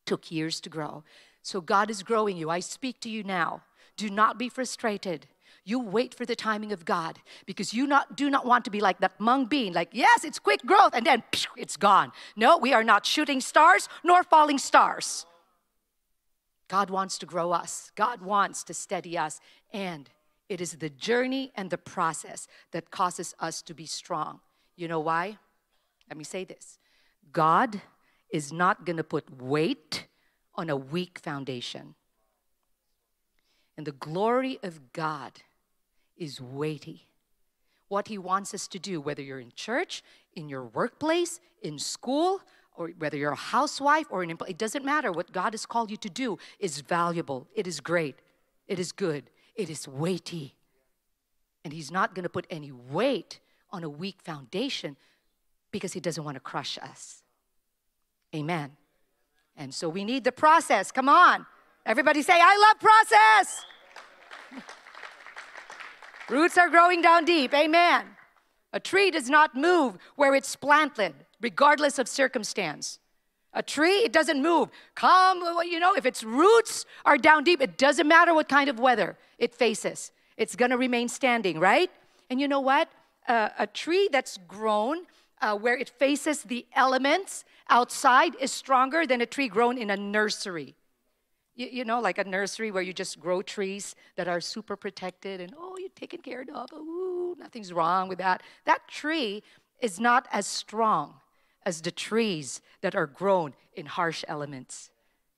took 0.06 0.30
years 0.30 0.60
to 0.60 0.70
grow. 0.70 1.04
So 1.42 1.60
God 1.60 1.90
is 1.90 2.02
growing 2.02 2.36
you. 2.36 2.48
I 2.48 2.60
speak 2.60 3.00
to 3.00 3.10
you 3.10 3.22
now. 3.22 3.62
Do 3.96 4.08
not 4.08 4.38
be 4.38 4.48
frustrated. 4.48 5.26
You 5.64 5.80
wait 5.80 6.14
for 6.14 6.26
the 6.26 6.36
timing 6.36 6.72
of 6.72 6.84
God 6.84 7.18
because 7.46 7.72
you 7.72 7.86
not, 7.86 8.16
do 8.16 8.28
not 8.28 8.44
want 8.44 8.66
to 8.66 8.70
be 8.70 8.80
like 8.80 9.00
that 9.00 9.18
mung 9.18 9.46
bean, 9.46 9.72
like, 9.72 9.88
yes, 9.92 10.22
it's 10.22 10.38
quick 10.38 10.60
growth, 10.66 10.92
and 10.94 11.06
then 11.06 11.22
it's 11.56 11.78
gone. 11.78 12.12
No, 12.36 12.58
we 12.58 12.74
are 12.74 12.84
not 12.84 13.06
shooting 13.06 13.40
stars 13.40 13.88
nor 14.02 14.22
falling 14.22 14.58
stars. 14.58 15.24
God 16.68 16.90
wants 16.90 17.18
to 17.18 17.26
grow 17.26 17.52
us, 17.52 17.92
God 17.94 18.20
wants 18.20 18.62
to 18.64 18.74
steady 18.74 19.16
us, 19.16 19.40
and 19.72 20.10
it 20.48 20.60
is 20.60 20.72
the 20.72 20.90
journey 20.90 21.50
and 21.56 21.70
the 21.70 21.78
process 21.78 22.46
that 22.72 22.90
causes 22.90 23.34
us 23.40 23.62
to 23.62 23.74
be 23.74 23.86
strong. 23.86 24.40
You 24.76 24.88
know 24.88 25.00
why? 25.00 25.38
Let 26.08 26.18
me 26.18 26.24
say 26.24 26.44
this 26.44 26.78
God 27.32 27.80
is 28.30 28.52
not 28.52 28.84
going 28.84 28.96
to 28.98 29.04
put 29.04 29.40
weight 29.42 30.06
on 30.54 30.68
a 30.68 30.76
weak 30.76 31.18
foundation. 31.18 31.94
And 33.76 33.86
the 33.86 33.92
glory 33.92 34.58
of 34.62 34.92
God 34.92 35.32
is 36.16 36.40
weighty. 36.40 37.06
What 37.88 38.08
He 38.08 38.18
wants 38.18 38.54
us 38.54 38.66
to 38.68 38.78
do, 38.78 39.00
whether 39.00 39.22
you're 39.22 39.40
in 39.40 39.52
church, 39.54 40.02
in 40.34 40.48
your 40.48 40.64
workplace, 40.64 41.40
in 41.62 41.78
school, 41.78 42.40
or 42.76 42.88
whether 42.98 43.16
you're 43.16 43.32
a 43.32 43.36
housewife 43.36 44.06
or 44.10 44.22
an 44.22 44.30
employee, 44.30 44.50
it 44.50 44.58
doesn't 44.58 44.84
matter. 44.84 45.12
What 45.12 45.32
God 45.32 45.52
has 45.52 45.64
called 45.64 45.90
you 45.90 45.96
to 45.98 46.10
do 46.10 46.38
is 46.58 46.80
valuable, 46.80 47.46
it 47.54 47.66
is 47.66 47.80
great, 47.80 48.16
it 48.66 48.78
is 48.78 48.92
good, 48.92 49.30
it 49.54 49.70
is 49.70 49.86
weighty. 49.86 50.54
And 51.64 51.72
He's 51.72 51.90
not 51.90 52.14
going 52.14 52.24
to 52.24 52.28
put 52.28 52.46
any 52.50 52.72
weight 52.72 53.40
on 53.70 53.84
a 53.84 53.88
weak 53.88 54.22
foundation 54.22 54.96
because 55.70 55.92
He 55.92 56.00
doesn't 56.00 56.24
want 56.24 56.36
to 56.36 56.40
crush 56.40 56.78
us. 56.78 57.22
Amen. 58.34 58.72
And 59.56 59.72
so 59.72 59.88
we 59.88 60.04
need 60.04 60.24
the 60.24 60.32
process. 60.32 60.90
Come 60.90 61.08
on. 61.08 61.46
Everybody 61.86 62.22
say, 62.22 62.34
I 62.34 62.56
love 62.56 62.80
process. 62.80 63.64
Roots 66.28 66.56
are 66.56 66.70
growing 66.70 67.02
down 67.02 67.24
deep. 67.24 67.52
Amen. 67.52 68.04
A 68.72 68.80
tree 68.80 69.10
does 69.10 69.28
not 69.28 69.54
move 69.54 69.98
where 70.16 70.34
it's 70.34 70.56
planted, 70.56 71.14
regardless 71.40 71.98
of 71.98 72.08
circumstance. 72.08 72.98
A 73.52 73.62
tree, 73.62 73.98
it 73.98 74.12
doesn't 74.12 74.42
move. 74.42 74.68
Come, 74.96 75.42
you 75.64 75.78
know, 75.78 75.94
if 75.94 76.04
its 76.06 76.24
roots 76.24 76.86
are 77.04 77.16
down 77.16 77.44
deep, 77.44 77.60
it 77.60 77.78
doesn't 77.78 78.08
matter 78.08 78.34
what 78.34 78.48
kind 78.48 78.68
of 78.68 78.80
weather 78.80 79.16
it 79.38 79.54
faces. 79.54 80.10
It's 80.36 80.56
going 80.56 80.72
to 80.72 80.76
remain 80.76 81.08
standing, 81.08 81.60
right? 81.60 81.90
And 82.30 82.40
you 82.40 82.48
know 82.48 82.60
what? 82.60 82.88
Uh, 83.28 83.50
a 83.58 83.66
tree 83.66 84.08
that's 84.10 84.38
grown 84.48 85.06
uh, 85.40 85.56
where 85.56 85.76
it 85.76 85.88
faces 85.88 86.42
the 86.42 86.66
elements 86.74 87.44
outside 87.68 88.34
is 88.40 88.50
stronger 88.50 89.06
than 89.06 89.20
a 89.20 89.26
tree 89.26 89.48
grown 89.48 89.78
in 89.78 89.90
a 89.90 89.96
nursery. 89.96 90.74
You, 91.54 91.68
you, 91.70 91.84
know, 91.84 92.00
like 92.00 92.18
a 92.18 92.24
nursery 92.24 92.70
where 92.70 92.82
you 92.82 92.92
just 92.92 93.20
grow 93.20 93.40
trees 93.40 93.94
that 94.16 94.26
are 94.26 94.40
super 94.40 94.76
protected 94.76 95.40
and, 95.40 95.54
oh, 95.56 95.76
you're 95.78 95.88
taken 95.90 96.20
care 96.20 96.44
of. 96.52 96.68
Ooh, 96.72 97.36
nothing's 97.38 97.72
wrong 97.72 98.08
with 98.08 98.18
that. 98.18 98.42
That 98.64 98.88
tree 98.88 99.42
is 99.80 100.00
not 100.00 100.26
as 100.32 100.46
strong 100.46 101.14
as 101.64 101.80
the 101.80 101.90
trees 101.90 102.60
that 102.80 102.94
are 102.94 103.06
grown 103.06 103.54
in 103.74 103.86
harsh 103.86 104.24
elements 104.28 104.90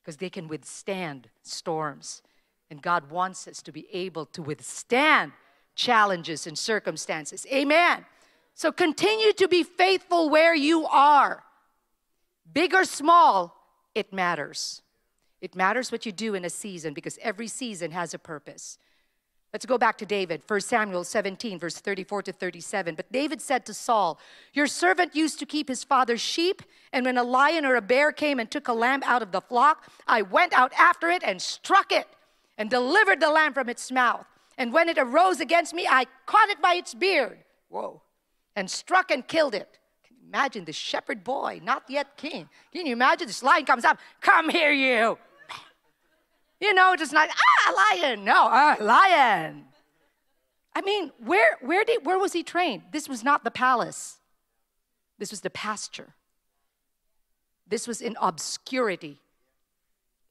because 0.02 0.16
they 0.16 0.31
can 0.31 0.48
withstand 0.48 1.29
storms. 1.42 2.22
And 2.70 2.83
God 2.83 3.11
wants 3.11 3.46
us 3.46 3.62
to 3.62 3.72
be 3.72 3.87
able 3.92 4.26
to 4.26 4.42
withstand 4.42 5.33
challenges 5.74 6.46
and 6.46 6.57
circumstances. 6.57 7.46
Amen. 7.52 8.05
So 8.55 8.72
continue 8.72 9.33
to 9.35 9.48
be 9.48 9.62
faithful 9.62 10.31
where 10.31 10.55
you 10.55 10.87
are. 10.87 11.44
Big 12.52 12.74
or 12.74 12.85
small, 12.85 13.55
it 13.94 14.12
matters. 14.12 14.83
It 15.40 15.55
matters 15.55 15.92
what 15.92 16.07
you 16.07 16.12
do 16.12 16.35
in 16.35 16.44
a 16.44 16.51
season 16.51 16.94
because 16.94 17.18
every 17.22 17.49
season 17.49 17.90
has 17.90 18.14
a 18.14 18.18
purpose. 18.18 18.79
Let's 19.53 19.64
go 19.64 19.79
back 19.79 19.96
to 19.99 20.07
David, 20.07 20.42
1 20.46 20.61
Samuel 20.61 21.05
17, 21.05 21.59
verse 21.59 21.77
34 21.79 22.22
to 22.25 22.33
37. 22.33 22.94
But 22.94 23.11
David 23.11 23.40
said 23.40 23.64
to 23.66 23.75
Saul, 23.75 24.18
Your 24.53 24.66
servant 24.66 25.14
used 25.14 25.38
to 25.38 25.46
keep 25.46 25.68
his 25.68 25.85
father's 25.85 26.20
sheep, 26.20 26.62
and 26.92 27.07
when 27.07 27.16
a 27.16 27.22
lion 27.22 27.64
or 27.64 27.77
a 27.77 27.81
bear 27.81 28.12
came 28.12 28.38
and 28.38 28.51
took 28.51 28.68
a 28.68 28.72
lamb 28.72 29.03
out 29.07 29.22
of 29.22 29.33
the 29.33 29.40
flock, 29.40 29.90
I 30.07 30.22
went 30.22 30.53
out 30.53 30.72
after 30.75 31.09
it 31.09 31.22
and 31.25 31.40
struck 31.40 31.92
it 31.92 32.07
and 32.59 32.68
delivered 32.68 33.20
the 33.20 33.31
lamb 33.31 33.55
from 33.55 33.68
its 33.68 33.90
mouth. 33.90 34.27
And 34.59 34.72
when 34.72 34.88
it 34.88 34.99
arose 34.99 35.40
against 35.40 35.75
me, 35.75 35.87
I 35.88 36.07
caught 36.27 36.49
it 36.49 36.61
by 36.61 36.75
its 36.75 36.94
beard. 36.94 37.38
Whoa. 37.68 38.03
And 38.57 38.70
struck 38.70 39.11
and 39.11 39.27
killed 39.27 39.55
it. 39.55 39.79
Can 40.07 40.16
you 40.16 40.29
imagine 40.29 40.64
the 40.64 40.72
shepherd 40.72 41.22
boy, 41.25 41.61
not 41.62 41.85
yet 41.88 42.16
king? 42.16 42.49
Can 42.72 42.87
you 42.87 42.92
imagine 42.92 43.27
this 43.27 43.42
lion 43.42 43.64
comes 43.64 43.85
up? 43.85 43.99
Come 44.20 44.51
here, 44.51 44.72
you. 44.72 45.18
You 46.61 46.73
know, 46.75 46.97
just 46.97 47.12
not, 47.12 47.29
ah, 47.31 47.73
lion. 47.92 48.25
No, 48.25 48.49
ah, 48.51 48.77
lion. 48.81 49.64
I 50.75 50.81
mean, 50.81 51.12
where, 51.19 51.59
where, 51.61 51.85
did, 51.85 52.05
where 52.05 52.19
was 52.19 52.33
he 52.33 52.42
trained? 52.42 52.83
This 52.92 53.09
was 53.09 53.25
not 53.25 53.45
the 53.45 53.51
palace, 53.51 54.19
this 55.19 55.31
was 55.31 55.40
the 55.40 55.51
pasture. 55.51 56.14
This 57.69 57.88
was 57.88 58.01
in 58.01 58.16
obscurity. 58.21 59.21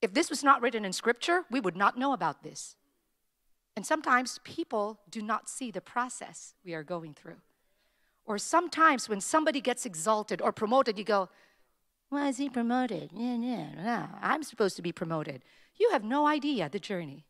If 0.02 0.14
this 0.14 0.30
was 0.30 0.42
not 0.42 0.62
written 0.62 0.86
in 0.86 0.94
scripture, 0.94 1.44
we 1.52 1.60
would 1.60 1.76
not 1.76 1.98
know 1.98 2.14
about 2.14 2.44
this. 2.44 2.78
And 3.76 3.86
sometimes 3.86 4.40
people 4.46 5.02
do 5.10 5.22
not 5.22 5.50
see 5.50 5.70
the 5.70 5.82
process 5.82 6.54
we 6.64 6.74
are 6.74 6.84
going 6.84 7.14
through. 7.14 7.42
Or 8.26 8.38
sometimes 8.38 9.10
when 9.10 9.20
somebody 9.20 9.60
gets 9.60 9.86
exalted 9.86 10.42
or 10.42 10.54
promoted, 10.54 10.98
you 10.98 11.04
go, 11.04 11.30
Why 12.16 12.30
is 12.30 12.38
he 12.38 12.48
promoted? 12.48 13.10
Yeah, 13.14 13.36
yeah, 13.36 13.68
yeah. 13.76 14.08
I'm 14.22 14.42
supposed 14.42 14.78
to 14.78 14.82
be 14.82 14.94
promoted. 14.94 15.44
You 15.76 15.90
have 15.92 16.06
no 16.06 16.26
idea 16.26 16.70
the 16.70 16.80
journey. 16.80 17.26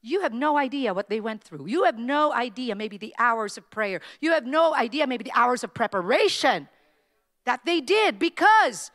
You 0.00 0.20
have 0.20 0.32
no 0.32 0.56
idea 0.56 0.94
what 0.94 1.08
they 1.08 1.18
went 1.18 1.42
through. 1.42 1.66
You 1.66 1.82
have 1.82 1.98
no 1.98 2.32
idea, 2.32 2.76
maybe 2.76 2.98
the 2.98 3.12
hours 3.18 3.58
of 3.58 3.68
prayer. 3.68 4.00
You 4.20 4.30
have 4.30 4.46
no 4.46 4.76
idea, 4.76 5.08
maybe 5.08 5.24
the 5.24 5.32
hours 5.34 5.64
of 5.64 5.74
preparation 5.74 6.68
that 7.44 7.64
they 7.64 7.80
did 7.80 8.20
because 8.20 8.92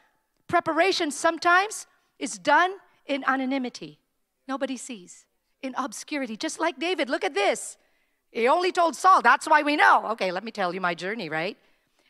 preparation 0.47 1.11
sometimes 1.11 1.87
is 2.17 2.37
done 2.37 2.71
in 3.05 3.25
anonymity. 3.27 3.99
Nobody 4.47 4.77
sees, 4.77 5.25
in 5.61 5.75
obscurity. 5.77 6.37
Just 6.37 6.57
like 6.57 6.79
David, 6.79 7.09
look 7.09 7.25
at 7.25 7.33
this. 7.33 7.75
He 8.31 8.47
only 8.47 8.71
told 8.71 8.95
Saul, 8.95 9.21
that's 9.21 9.45
why 9.45 9.61
we 9.61 9.75
know. 9.75 10.05
Okay, 10.11 10.31
let 10.31 10.45
me 10.45 10.51
tell 10.51 10.73
you 10.73 10.79
my 10.79 10.95
journey, 10.95 11.27
right? 11.27 11.57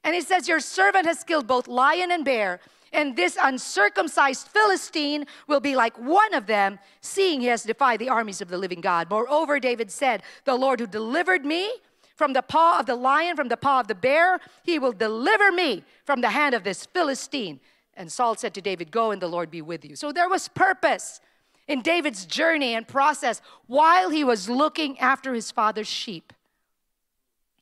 And 0.04 0.14
he 0.14 0.22
says, 0.22 0.48
Your 0.48 0.60
servant 0.60 1.08
has 1.08 1.24
killed 1.24 1.48
both 1.48 1.68
lion 1.68 2.12
and 2.12 2.24
bear 2.24 2.60
and 2.96 3.16
this 3.16 3.38
uncircumcised 3.42 4.48
Philistine 4.48 5.26
will 5.48 5.60
be 5.60 5.76
like 5.76 5.98
one 6.00 6.34
of 6.34 6.48
them, 6.48 6.80
seeing 7.02 7.42
he 7.42 7.48
has 7.48 7.64
defied 7.64 8.00
the 8.00 8.10
armies 8.10 8.42
of 8.42 8.48
the 8.48 8.58
living 8.58 8.82
God. 8.82 9.10
Moreover, 9.10 9.60
David 9.60 9.92
said, 9.92 10.24
The 10.46 10.56
Lord 10.56 10.80
who 10.80 10.88
delivered 10.88 11.46
me 11.46 11.70
from 12.16 12.34
the 12.34 12.42
paw 12.42 12.80
of 12.80 12.86
the 12.86 12.96
lion, 12.96 13.36
from 13.36 13.50
the 13.50 13.58
paw 13.58 13.82
of 13.82 13.88
the 13.88 13.96
bear, 13.96 14.40
he 14.64 14.80
will 14.80 14.94
deliver 14.94 15.52
me 15.52 15.84
from 16.06 16.22
the 16.22 16.30
hand 16.30 16.56
of 16.56 16.64
this 16.64 16.86
Philistine. 16.86 17.60
And 17.96 18.12
Saul 18.12 18.36
said 18.36 18.54
to 18.54 18.62
David, 18.62 18.92
Go 18.92 19.12
and 19.12 19.22
the 19.22 19.28
Lord 19.28 19.52
be 19.52 19.62
with 19.62 19.84
you. 19.84 19.96
So 19.96 20.12
there 20.12 20.30
was 20.30 20.48
purpose 20.48 21.20
in 21.68 21.82
David's 21.82 22.26
journey 22.26 22.76
and 22.76 22.88
process 22.88 23.42
while 23.68 24.10
he 24.10 24.24
was 24.24 24.50
looking 24.50 24.98
after 25.00 25.34
his 25.34 25.52
father's 25.52 25.88
sheep. 25.88 26.32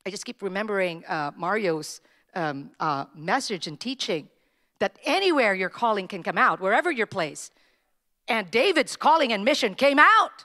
I 0.05 0.09
just 0.09 0.25
keep 0.25 0.41
remembering 0.41 1.03
uh, 1.05 1.31
Mario's 1.35 2.01
um, 2.35 2.71
uh, 2.79 3.05
message 3.15 3.67
and 3.67 3.79
teaching 3.79 4.27
that 4.83 4.99
anywhere 5.05 5.53
your 5.53 5.69
calling 5.69 6.09
can 6.09 6.21
come 6.23 6.37
out, 6.37 6.59
wherever 6.59 6.91
you're 6.91 7.07
placed. 7.07 7.53
And 8.27 8.51
David's 8.51 8.97
calling 8.97 9.31
and 9.31 9.45
mission 9.45 9.75
came 9.75 9.97
out 9.97 10.43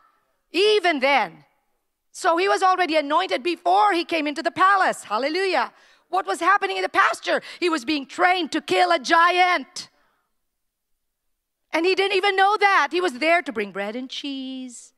even 0.52 1.00
then. 1.00 1.44
So 2.12 2.36
he 2.36 2.48
was 2.48 2.62
already 2.62 2.94
anointed 2.94 3.42
before 3.42 3.92
he 3.92 4.04
came 4.04 4.28
into 4.28 4.40
the 4.40 4.52
palace. 4.52 5.02
Hallelujah. 5.02 5.72
What 6.08 6.24
was 6.24 6.38
happening 6.38 6.76
in 6.76 6.84
the 6.84 6.88
pasture? 6.88 7.42
He 7.58 7.68
was 7.68 7.84
being 7.84 8.06
trained 8.06 8.52
to 8.52 8.60
kill 8.60 8.92
a 8.92 9.00
giant. 9.00 9.88
And 11.72 11.84
he 11.84 11.96
didn't 11.96 12.16
even 12.16 12.36
know 12.36 12.56
that. 12.60 12.90
He 12.92 13.00
was 13.00 13.14
there 13.14 13.42
to 13.42 13.52
bring 13.52 13.72
bread 13.72 13.96
and 13.96 14.08
cheese. 14.08 14.92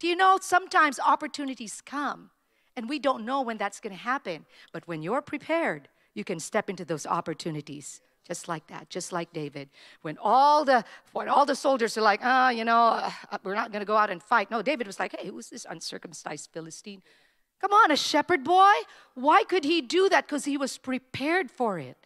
Do 0.00 0.08
you 0.08 0.16
know 0.16 0.38
sometimes 0.42 0.98
opportunities 0.98 1.80
come 1.80 2.30
and 2.74 2.88
we 2.88 2.98
don't 2.98 3.24
know 3.24 3.42
when 3.42 3.58
that's 3.58 3.78
going 3.78 3.94
to 3.94 4.02
happen. 4.02 4.44
But 4.72 4.88
when 4.88 5.02
you're 5.02 5.22
prepared, 5.22 5.88
you 6.14 6.24
can 6.24 6.40
step 6.40 6.68
into 6.68 6.84
those 6.84 7.06
opportunities 7.06 8.00
Just 8.26 8.48
like 8.48 8.66
that, 8.66 8.90
just 8.90 9.12
like 9.12 9.32
David. 9.32 9.68
When 10.02 10.18
all 10.20 10.64
the 10.64 10.84
when 11.12 11.28
all 11.28 11.46
the 11.46 11.54
soldiers 11.54 11.96
are 11.96 12.02
like, 12.02 12.20
ah, 12.24 12.46
oh, 12.46 12.50
you 12.50 12.64
know, 12.64 12.82
uh, 13.30 13.38
we're 13.44 13.54
not 13.54 13.70
going 13.70 13.80
to 13.80 13.86
go 13.86 13.96
out 13.96 14.10
and 14.10 14.20
fight. 14.20 14.50
No, 14.50 14.62
David 14.62 14.86
was 14.86 14.98
like, 14.98 15.14
hey, 15.16 15.28
who's 15.28 15.48
this 15.50 15.64
uncircumcised 15.68 16.50
Philistine? 16.52 17.02
Come 17.60 17.72
on, 17.72 17.90
a 17.92 17.96
shepherd 17.96 18.42
boy. 18.42 18.72
Why 19.14 19.44
could 19.44 19.64
he 19.64 19.80
do 19.80 20.08
that? 20.08 20.26
Because 20.26 20.44
he 20.44 20.56
was 20.56 20.76
prepared 20.76 21.50
for 21.50 21.78
it. 21.78 21.96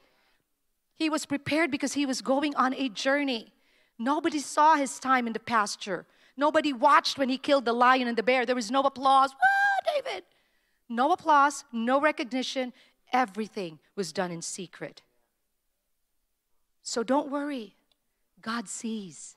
He 0.94 1.08
was 1.08 1.24
prepared 1.24 1.70
because 1.70 1.94
he 1.94 2.04
was 2.04 2.20
going 2.20 2.54
on 2.54 2.74
a 2.74 2.90
journey. 2.90 3.52
Nobody 3.98 4.40
saw 4.40 4.76
his 4.76 4.98
time 4.98 5.26
in 5.26 5.32
the 5.32 5.40
pasture. 5.40 6.06
Nobody 6.36 6.72
watched 6.74 7.18
when 7.18 7.30
he 7.30 7.38
killed 7.38 7.64
the 7.64 7.72
lion 7.72 8.06
and 8.06 8.16
the 8.16 8.22
bear. 8.22 8.44
There 8.44 8.54
was 8.54 8.70
no 8.70 8.82
applause. 8.82 9.34
David. 9.94 10.24
No 10.88 11.12
applause, 11.12 11.64
no 11.72 12.00
recognition. 12.00 12.72
Everything 13.12 13.78
was 13.96 14.12
done 14.12 14.30
in 14.30 14.42
secret. 14.42 15.02
So 16.90 17.04
don't 17.04 17.30
worry. 17.30 17.76
God 18.42 18.68
sees, 18.68 19.36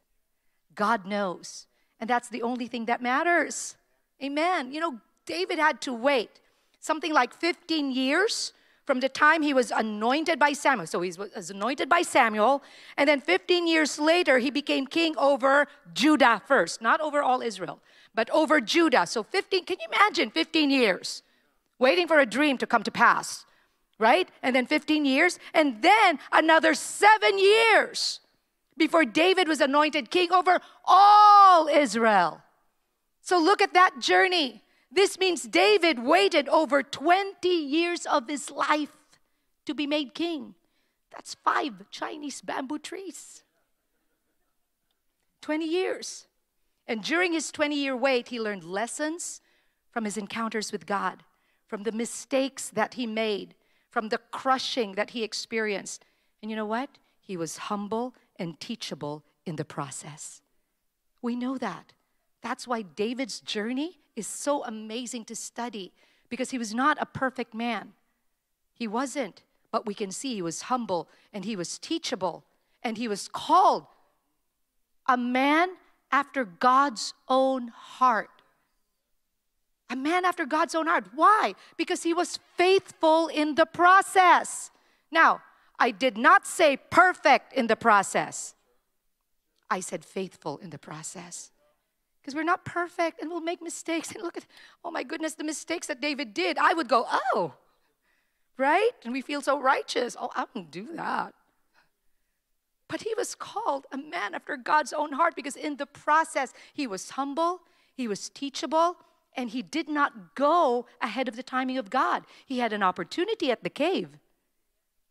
God 0.74 1.06
knows. 1.06 1.68
And 2.00 2.10
that's 2.10 2.28
the 2.28 2.42
only 2.42 2.66
thing 2.66 2.86
that 2.86 3.00
matters. 3.00 3.76
Amen. 4.24 4.72
You 4.72 4.80
know, 4.80 5.00
David 5.28 5.60
had 5.60 5.80
to 5.82 5.94
wait 5.94 6.32
something 6.80 7.14
like 7.14 7.32
15 7.32 7.92
years 7.92 8.54
from 8.88 9.02
the 9.02 9.08
time 9.08 9.44
he 9.44 9.54
was 9.54 9.70
anointed 9.70 10.40
by 10.40 10.54
Samuel. 10.54 10.88
So 10.88 11.02
he 11.02 11.14
was 11.16 11.52
anointed 11.52 11.88
by 11.90 12.02
Samuel, 12.02 12.64
and 12.98 13.08
then 13.08 13.22
15 13.22 13.68
years 13.68 14.00
later, 14.00 14.40
he 14.40 14.50
became 14.50 14.88
king 14.88 15.14
over 15.20 15.68
Judah 15.94 16.42
first, 16.48 16.82
not 16.82 17.02
over 17.02 17.22
all 17.22 17.44
Israel, 17.44 17.82
but 18.16 18.32
over 18.32 18.62
Judah. 18.62 19.06
So 19.06 19.22
15, 19.22 19.66
can 19.66 19.78
you 19.80 19.86
imagine 19.94 20.32
15 20.32 20.72
years 20.72 21.22
waiting 21.78 22.08
for 22.08 22.18
a 22.20 22.26
dream 22.26 22.58
to 22.58 22.66
come 22.66 22.82
to 22.82 22.92
pass? 22.92 23.46
Right? 24.04 24.28
And 24.44 24.54
then 24.54 24.68
15 24.68 25.06
years, 25.06 25.40
and 25.54 25.82
then 25.82 26.20
another 26.32 26.74
seven 26.74 27.40
years 27.40 28.20
before 28.78 29.06
David 29.06 29.48
was 29.48 29.62
anointed 29.62 30.12
king 30.12 30.32
over 30.34 30.60
all 30.84 31.70
Israel. 31.70 32.42
So 33.22 33.40
look 33.40 33.62
at 33.62 33.74
that 33.74 34.00
journey. 34.00 34.62
This 34.92 35.18
means 35.18 35.44
David 35.44 36.04
waited 36.04 36.50
over 36.50 36.84
20 36.84 37.48
years 37.48 38.06
of 38.06 38.28
his 38.28 38.52
life 38.52 38.92
to 39.66 39.74
be 39.74 39.88
made 39.88 40.14
king. 40.14 40.54
That's 41.12 41.36
five 41.36 41.90
Chinese 41.90 42.42
bamboo 42.42 42.80
trees. 42.80 43.44
20 45.42 45.66
years. 45.66 46.28
And 46.88 47.02
during 47.02 47.32
his 47.32 47.52
20 47.52 47.76
year 47.76 47.96
wait, 47.96 48.28
he 48.28 48.40
learned 48.40 48.66
lessons 48.66 49.40
from 49.92 50.04
his 50.04 50.18
encounters 50.18 50.74
with 50.74 50.86
God, 50.86 51.24
from 51.68 51.84
the 51.84 51.92
mistakes 51.94 52.70
that 52.70 52.96
he 52.96 53.08
made, 53.08 53.56
from 53.94 54.10
the 54.10 54.18
crushing 54.32 54.94
that 54.94 55.12
he 55.12 55.24
experienced. 55.24 56.04
And 56.42 56.50
you 56.50 56.58
know 56.58 56.66
what? 56.66 56.90
He 57.22 57.38
was 57.38 57.58
humble 57.70 58.16
and 58.38 58.60
teachable 58.60 59.24
in 59.46 59.56
the 59.56 59.64
process. 59.64 60.42
We 61.22 61.36
know 61.36 61.60
that. 61.60 61.94
That's 62.42 62.68
why 62.68 62.82
David's 62.82 63.40
journey 63.40 64.00
is 64.16 64.26
so 64.26 64.64
amazing 64.66 65.26
to 65.26 65.36
study 65.36 65.94
because 66.28 66.50
he 66.50 66.58
was 66.58 66.74
not 66.74 66.98
a 67.00 67.06
perfect 67.06 67.54
man. 67.54 67.94
He 68.74 68.88
wasn't, 68.88 69.44
but 69.72 69.86
we 69.86 69.94
can 69.94 70.12
see 70.12 70.34
he 70.34 70.42
was 70.42 70.64
humble 70.64 71.08
and 71.32 71.46
he 71.46 71.56
was 71.56 71.78
teachable 71.78 72.46
and 72.82 72.98
he 72.98 73.08
was 73.08 73.28
called 73.28 73.86
a 75.08 75.18
man 75.18 75.70
after 76.12 76.46
God's 76.46 77.14
own 77.30 77.68
heart. 77.68 78.33
A 79.94 79.96
man 79.96 80.26
after 80.26 80.48
God's 80.48 80.74
own 80.74 80.88
heart. 80.88 81.06
Why? 81.14 81.54
Because 81.78 82.02
he 82.02 82.16
was 82.16 82.40
faithful 82.58 83.28
in 83.28 83.54
the 83.54 83.68
process. 83.68 84.72
Now, 85.12 85.44
I 85.78 85.92
did 85.92 86.18
not 86.18 86.48
say 86.48 86.78
perfect 86.90 87.54
in 87.54 87.68
the 87.68 87.76
process. 87.76 88.56
I 89.70 89.82
said 89.82 90.04
faithful 90.04 90.58
in 90.58 90.72
the 90.72 90.80
process. 90.80 91.52
Because 92.20 92.34
we're 92.34 92.42
not 92.42 92.66
perfect 92.66 93.22
and 93.22 93.30
we'll 93.30 93.40
make 93.52 93.62
mistakes. 93.62 94.12
And 94.16 94.24
look 94.24 94.36
at, 94.36 94.48
oh 94.84 94.90
my 94.90 95.04
goodness, 95.04 95.36
the 95.36 95.44
mistakes 95.44 95.86
that 95.86 96.02
David 96.02 96.34
did. 96.34 96.58
I 96.58 96.74
would 96.74 96.88
go, 96.88 97.06
oh, 97.08 97.54
right? 98.58 98.94
And 99.04 99.14
we 99.14 99.22
feel 99.22 99.44
so 99.44 99.62
righteous. 99.62 100.18
Oh, 100.20 100.32
I 100.36 100.46
wouldn't 100.46 100.72
do 100.72 100.88
that. 100.96 101.36
But 102.88 103.04
he 103.04 103.14
was 103.16 103.36
called 103.36 103.86
a 103.92 103.98
man 103.98 104.34
after 104.34 104.58
God's 104.58 104.92
own 104.92 105.12
heart 105.12 105.36
because 105.36 105.56
in 105.56 105.78
the 105.78 105.86
process, 105.86 106.52
he 106.74 106.88
was 106.88 107.12
humble, 107.12 107.62
he 107.96 108.08
was 108.08 108.30
teachable, 108.30 108.98
and 109.36 109.50
he 109.50 109.62
did 109.62 109.90
not 109.90 110.36
go 110.36 110.86
ahead 111.02 111.28
of 111.28 111.36
the 111.36 111.44
timing 111.44 111.78
of 111.78 111.90
God. 111.90 112.26
He 112.46 112.60
had 112.60 112.74
an 112.74 112.84
opportunity 112.84 113.52
at 113.52 113.64
the 113.64 113.70
cave. 113.70 114.10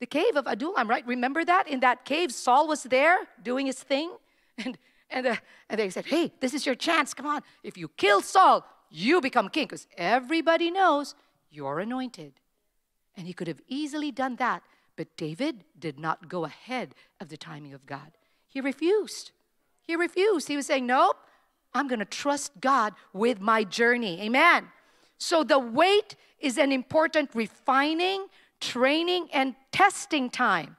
The 0.01 0.07
cave 0.07 0.37
of 0.37 0.47
Adullam, 0.47 0.89
right? 0.89 1.07
Remember 1.07 1.45
that? 1.45 1.69
In 1.69 1.81
that 1.81 2.05
cave, 2.05 2.33
Saul 2.33 2.67
was 2.67 2.83
there 2.85 3.19
doing 3.43 3.67
his 3.67 3.83
thing. 3.83 4.13
And, 4.65 4.77
and, 5.09 5.27
uh, 5.27 5.37
and 5.71 5.79
they 5.79 5.89
said, 5.89 6.07
Hey, 6.07 6.31
this 6.41 6.53
is 6.53 6.67
your 6.67 6.75
chance. 6.75 7.15
Come 7.15 7.27
on. 7.27 7.43
If 7.63 7.79
you 7.79 7.89
kill 7.89 8.21
Saul, 8.21 8.67
you 8.91 9.21
become 9.21 9.49
king. 9.49 9.65
Because 9.65 9.87
everybody 9.97 10.71
knows 10.71 11.15
you're 11.51 11.81
anointed. 11.81 12.35
And 13.17 13.27
he 13.27 13.33
could 13.33 13.49
have 13.49 13.61
easily 13.67 14.11
done 14.11 14.37
that. 14.37 14.63
But 14.97 15.17
David 15.17 15.65
did 15.79 15.99
not 15.99 16.29
go 16.29 16.45
ahead 16.45 16.95
of 17.21 17.29
the 17.29 17.37
timing 17.37 17.73
of 17.73 17.87
God. 17.87 18.13
He 18.47 18.61
refused. 18.61 19.33
He 19.81 19.97
refused. 19.97 20.49
He 20.49 20.57
was 20.57 20.67
saying, 20.67 20.87
Nope, 20.87 21.17
I'm 21.75 21.89
going 21.89 22.01
to 22.01 22.05
trust 22.05 22.53
God 22.61 22.95
with 23.13 23.41
my 23.41 23.65
journey. 23.65 24.21
Amen. 24.23 24.69
So 25.19 25.45
the 25.45 25.59
wait 25.59 26.17
is 26.41 26.59
an 26.59 26.73
important 26.73 27.31
refining, 27.35 28.27
training, 28.61 29.29
and 29.33 29.55
testing 29.71 30.29
time, 30.29 30.77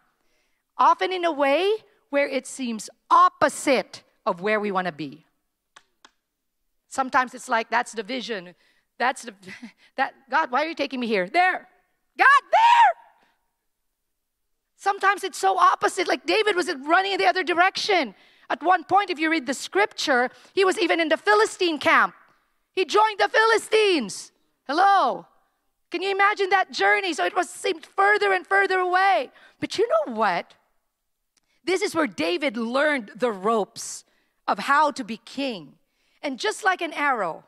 often 0.78 1.12
in 1.12 1.26
a 1.26 1.32
way 1.32 1.72
where 2.10 2.28
it 2.28 2.46
seems 2.46 2.90
opposite 3.10 4.04
of 4.26 4.42
where 4.42 4.60
we 4.60 4.72
want 4.72 4.88
to 4.88 4.92
be. 4.92 5.26
Sometimes 6.90 7.34
it's 7.34 7.50
like 7.50 7.70
that's 7.72 7.94
the 7.94 8.04
vision. 8.04 8.54
That's 9.00 9.24
the 9.24 9.34
that 9.96 10.14
God, 10.30 10.52
why 10.52 10.64
are 10.64 10.68
you 10.68 10.76
taking 10.76 11.00
me 11.00 11.08
here? 11.08 11.28
There. 11.28 11.68
God, 12.18 12.44
there. 12.52 12.94
Sometimes 14.76 15.24
it's 15.24 15.40
so 15.40 15.58
opposite, 15.58 16.08
like 16.08 16.26
David 16.26 16.56
was 16.56 16.70
running 16.86 17.14
in 17.14 17.18
the 17.18 17.26
other 17.26 17.44
direction. 17.44 18.14
At 18.50 18.62
one 18.62 18.84
point, 18.84 19.10
if 19.10 19.20
you 19.20 19.32
read 19.32 19.46
the 19.46 19.54
scripture, 19.54 20.30
he 20.54 20.66
was 20.66 20.78
even 20.78 21.00
in 21.00 21.10
the 21.10 21.18
Philistine 21.18 21.80
camp. 21.80 22.14
He 22.74 22.86
joined 22.86 23.20
the 23.20 23.30
Philistines. 23.30 24.32
Hello. 24.68 25.26
Can 25.92 26.02
you 26.02 26.12
imagine 26.12 26.50
that 26.50 26.72
journey? 26.72 27.14
So 27.14 27.26
it 27.26 27.36
was 27.36 27.50
seemed 27.50 27.86
further 27.86 28.34
and 28.34 28.46
further 28.46 28.80
away. 28.80 29.30
But 29.60 29.78
you 29.78 29.88
know 29.88 30.14
what? 30.14 30.56
This 31.64 31.82
is 31.82 31.96
where 31.96 32.08
David 32.08 32.58
learned 32.58 33.12
the 33.16 33.32
ropes 33.32 34.04
of 34.48 34.60
how 34.60 34.92
to 34.92 35.04
be 35.04 35.18
king. 35.18 35.74
And 36.22 36.40
just 36.40 36.64
like 36.64 36.82
an 36.82 36.94
arrow, 36.94 37.46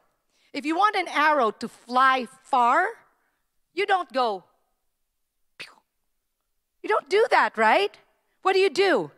if 0.53 0.65
you 0.65 0.75
want 0.75 0.95
an 0.95 1.07
arrow 1.07 1.51
to 1.51 1.67
fly 1.67 2.27
far, 2.43 2.87
you 3.73 3.85
don't 3.85 4.11
go. 4.13 4.43
You 6.85 6.89
don't 6.89 7.09
do 7.09 7.25
that, 7.31 7.57
right? 7.57 7.97
What 8.43 8.53
do 8.53 8.59
you 8.59 8.69
do? 8.69 9.09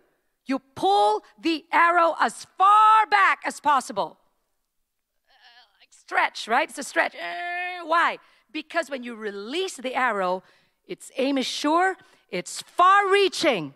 You 0.48 0.60
pull 0.76 1.24
the 1.40 1.66
arrow 1.72 2.16
as 2.20 2.48
far 2.58 3.06
back 3.08 3.42
as 3.46 3.60
possible. 3.60 4.18
Uh, 5.28 5.80
like 5.80 5.92
stretch, 5.92 6.48
right? 6.48 6.70
It's 6.70 6.80
a 6.80 6.84
stretch. 6.84 7.14
Uh, 7.16 7.86
why? 7.86 8.18
Because 8.52 8.90
when 8.90 9.04
you 9.04 9.14
release 9.16 9.76
the 9.76 9.94
arrow, 9.94 10.42
its 10.88 11.12
aim 11.18 11.38
is 11.38 11.46
sure, 11.46 11.98
it's 12.30 12.62
far 12.62 13.10
reaching. 13.10 13.74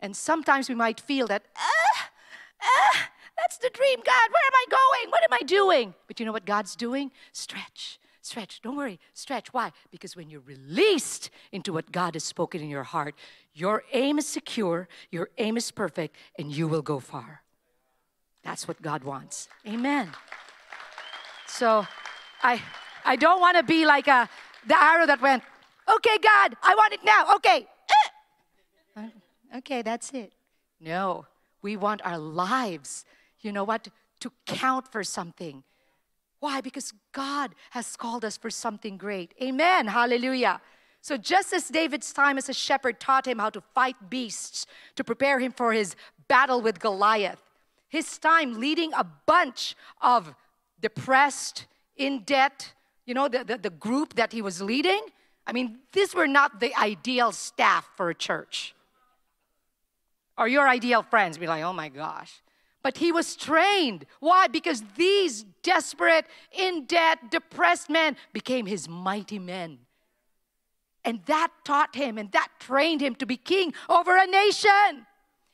And 0.00 0.16
sometimes 0.16 0.68
we 0.68 0.74
might 0.74 0.98
feel 0.98 1.26
that, 1.26 1.44
ah, 1.56 2.08
ah, 2.62 3.10
that's 3.36 3.58
the 3.58 3.70
dream, 3.70 3.98
God. 3.98 4.06
Where 4.06 4.46
am 4.46 4.54
I 4.54 4.64
going? 4.70 5.10
What 5.10 5.22
am 5.24 5.32
I 5.32 5.42
doing? 5.44 5.94
But 6.06 6.18
you 6.18 6.26
know 6.26 6.32
what 6.32 6.46
God's 6.46 6.74
doing? 6.74 7.10
Stretch, 7.32 7.98
stretch. 8.22 8.62
Don't 8.62 8.76
worry, 8.76 8.98
stretch. 9.12 9.52
Why? 9.52 9.72
Because 9.90 10.16
when 10.16 10.30
you're 10.30 10.40
released 10.40 11.30
into 11.52 11.72
what 11.72 11.92
God 11.92 12.14
has 12.14 12.24
spoken 12.24 12.62
in 12.62 12.70
your 12.70 12.82
heart, 12.82 13.14
your 13.52 13.82
aim 13.92 14.18
is 14.18 14.26
secure, 14.26 14.88
your 15.10 15.30
aim 15.38 15.56
is 15.56 15.70
perfect, 15.70 16.16
and 16.38 16.52
you 16.52 16.68
will 16.68 16.82
go 16.82 17.00
far. 17.00 17.42
That's 18.42 18.66
what 18.66 18.80
God 18.80 19.04
wants. 19.04 19.48
Amen. 19.66 20.08
So 21.46 21.86
I 22.42 22.62
I 23.04 23.16
don't 23.16 23.40
want 23.40 23.56
to 23.56 23.62
be 23.62 23.84
like 23.84 24.08
a 24.08 24.28
the 24.66 24.82
arrow 24.82 25.06
that 25.06 25.20
went, 25.20 25.42
okay, 25.88 26.18
God, 26.22 26.56
I 26.62 26.74
want 26.74 26.92
it 26.92 27.00
now. 27.04 27.34
Okay. 27.36 27.66
Uh, 28.96 29.58
okay, 29.58 29.82
that's 29.82 30.10
it. 30.12 30.32
No, 30.80 31.26
we 31.62 31.76
want 31.76 32.00
our 32.04 32.18
lives, 32.18 33.04
you 33.40 33.52
know 33.52 33.64
what, 33.64 33.88
to 34.20 34.32
count 34.46 34.90
for 34.90 35.04
something. 35.04 35.62
Why? 36.40 36.60
Because 36.60 36.92
God 37.12 37.54
has 37.70 37.96
called 37.96 38.24
us 38.24 38.36
for 38.36 38.50
something 38.50 38.96
great. 38.96 39.34
Amen. 39.42 39.86
Hallelujah. 39.88 40.60
So, 41.02 41.16
just 41.16 41.52
as 41.52 41.68
David's 41.68 42.12
time 42.12 42.36
as 42.36 42.48
a 42.48 42.52
shepherd 42.52 43.00
taught 43.00 43.26
him 43.26 43.38
how 43.38 43.50
to 43.50 43.60
fight 43.74 43.96
beasts 44.10 44.66
to 44.96 45.04
prepare 45.04 45.38
him 45.38 45.52
for 45.52 45.72
his 45.72 45.96
battle 46.28 46.60
with 46.60 46.78
Goliath, 46.78 47.42
his 47.88 48.18
time 48.18 48.60
leading 48.60 48.92
a 48.92 49.04
bunch 49.26 49.74
of 50.00 50.34
depressed, 50.80 51.66
in 51.96 52.22
debt, 52.24 52.72
you 53.04 53.14
know, 53.14 53.28
the, 53.28 53.44
the, 53.44 53.58
the 53.58 53.70
group 53.70 54.14
that 54.14 54.32
he 54.32 54.40
was 54.40 54.62
leading, 54.62 55.02
I 55.46 55.52
mean, 55.52 55.80
these 55.92 56.14
were 56.14 56.26
not 56.26 56.58
the 56.60 56.74
ideal 56.74 57.30
staff 57.32 57.88
for 57.96 58.08
a 58.10 58.14
church. 58.14 58.74
or 60.38 60.48
your 60.48 60.66
ideal 60.66 61.02
friends 61.02 61.36
be 61.36 61.46
like, 61.46 61.62
oh 61.62 61.72
my 61.72 61.90
gosh. 61.90 62.40
But 62.82 62.96
he 62.96 63.12
was 63.12 63.36
trained. 63.36 64.06
Why? 64.20 64.46
Because 64.46 64.82
these 64.96 65.44
desperate, 65.62 66.24
in 66.50 66.86
debt, 66.86 67.30
depressed 67.30 67.90
men 67.90 68.16
became 68.32 68.64
his 68.64 68.88
mighty 68.88 69.38
men. 69.38 69.80
And 71.04 71.20
that 71.26 71.48
taught 71.64 71.96
him 71.96 72.18
and 72.18 72.30
that 72.32 72.48
trained 72.58 73.00
him 73.00 73.14
to 73.16 73.26
be 73.26 73.36
king 73.36 73.72
over 73.88 74.16
a 74.16 74.26
nation. 74.26 75.06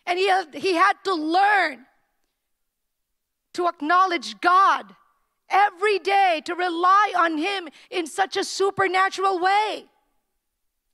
And 0.06 0.18
he, 0.18 0.30
he 0.58 0.74
had 0.74 0.94
to 1.04 1.14
learn 1.14 1.86
to 3.54 3.68
acknowledge 3.68 4.40
God 4.40 4.94
every 5.48 5.98
day, 5.98 6.42
to 6.44 6.54
rely 6.54 7.12
on 7.16 7.38
Him 7.38 7.68
in 7.90 8.06
such 8.06 8.36
a 8.36 8.44
supernatural 8.44 9.38
way. 9.40 9.86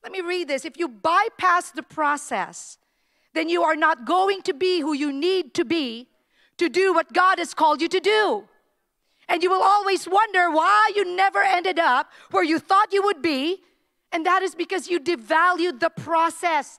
Let 0.02 0.12
me 0.12 0.20
read 0.20 0.48
this. 0.48 0.64
If 0.64 0.78
you 0.78 0.88
bypass 0.88 1.70
the 1.70 1.82
process, 1.82 2.78
then 3.34 3.48
you 3.48 3.62
are 3.62 3.76
not 3.76 4.04
going 4.04 4.42
to 4.42 4.54
be 4.54 4.80
who 4.80 4.92
you 4.92 5.12
need 5.12 5.54
to 5.54 5.64
be 5.64 6.08
to 6.58 6.68
do 6.68 6.92
what 6.92 7.12
God 7.12 7.38
has 7.38 7.54
called 7.54 7.80
you 7.80 7.88
to 7.88 8.00
do. 8.00 8.44
And 9.28 9.42
you 9.42 9.50
will 9.50 9.62
always 9.62 10.06
wonder 10.06 10.50
why 10.50 10.90
you 10.94 11.16
never 11.16 11.42
ended 11.42 11.78
up 11.78 12.10
where 12.30 12.44
you 12.44 12.58
thought 12.58 12.92
you 12.92 13.02
would 13.02 13.22
be. 13.22 13.62
And 14.12 14.26
that 14.26 14.42
is 14.42 14.54
because 14.54 14.88
you 14.88 15.00
devalued 15.00 15.80
the 15.80 15.90
process. 15.90 16.78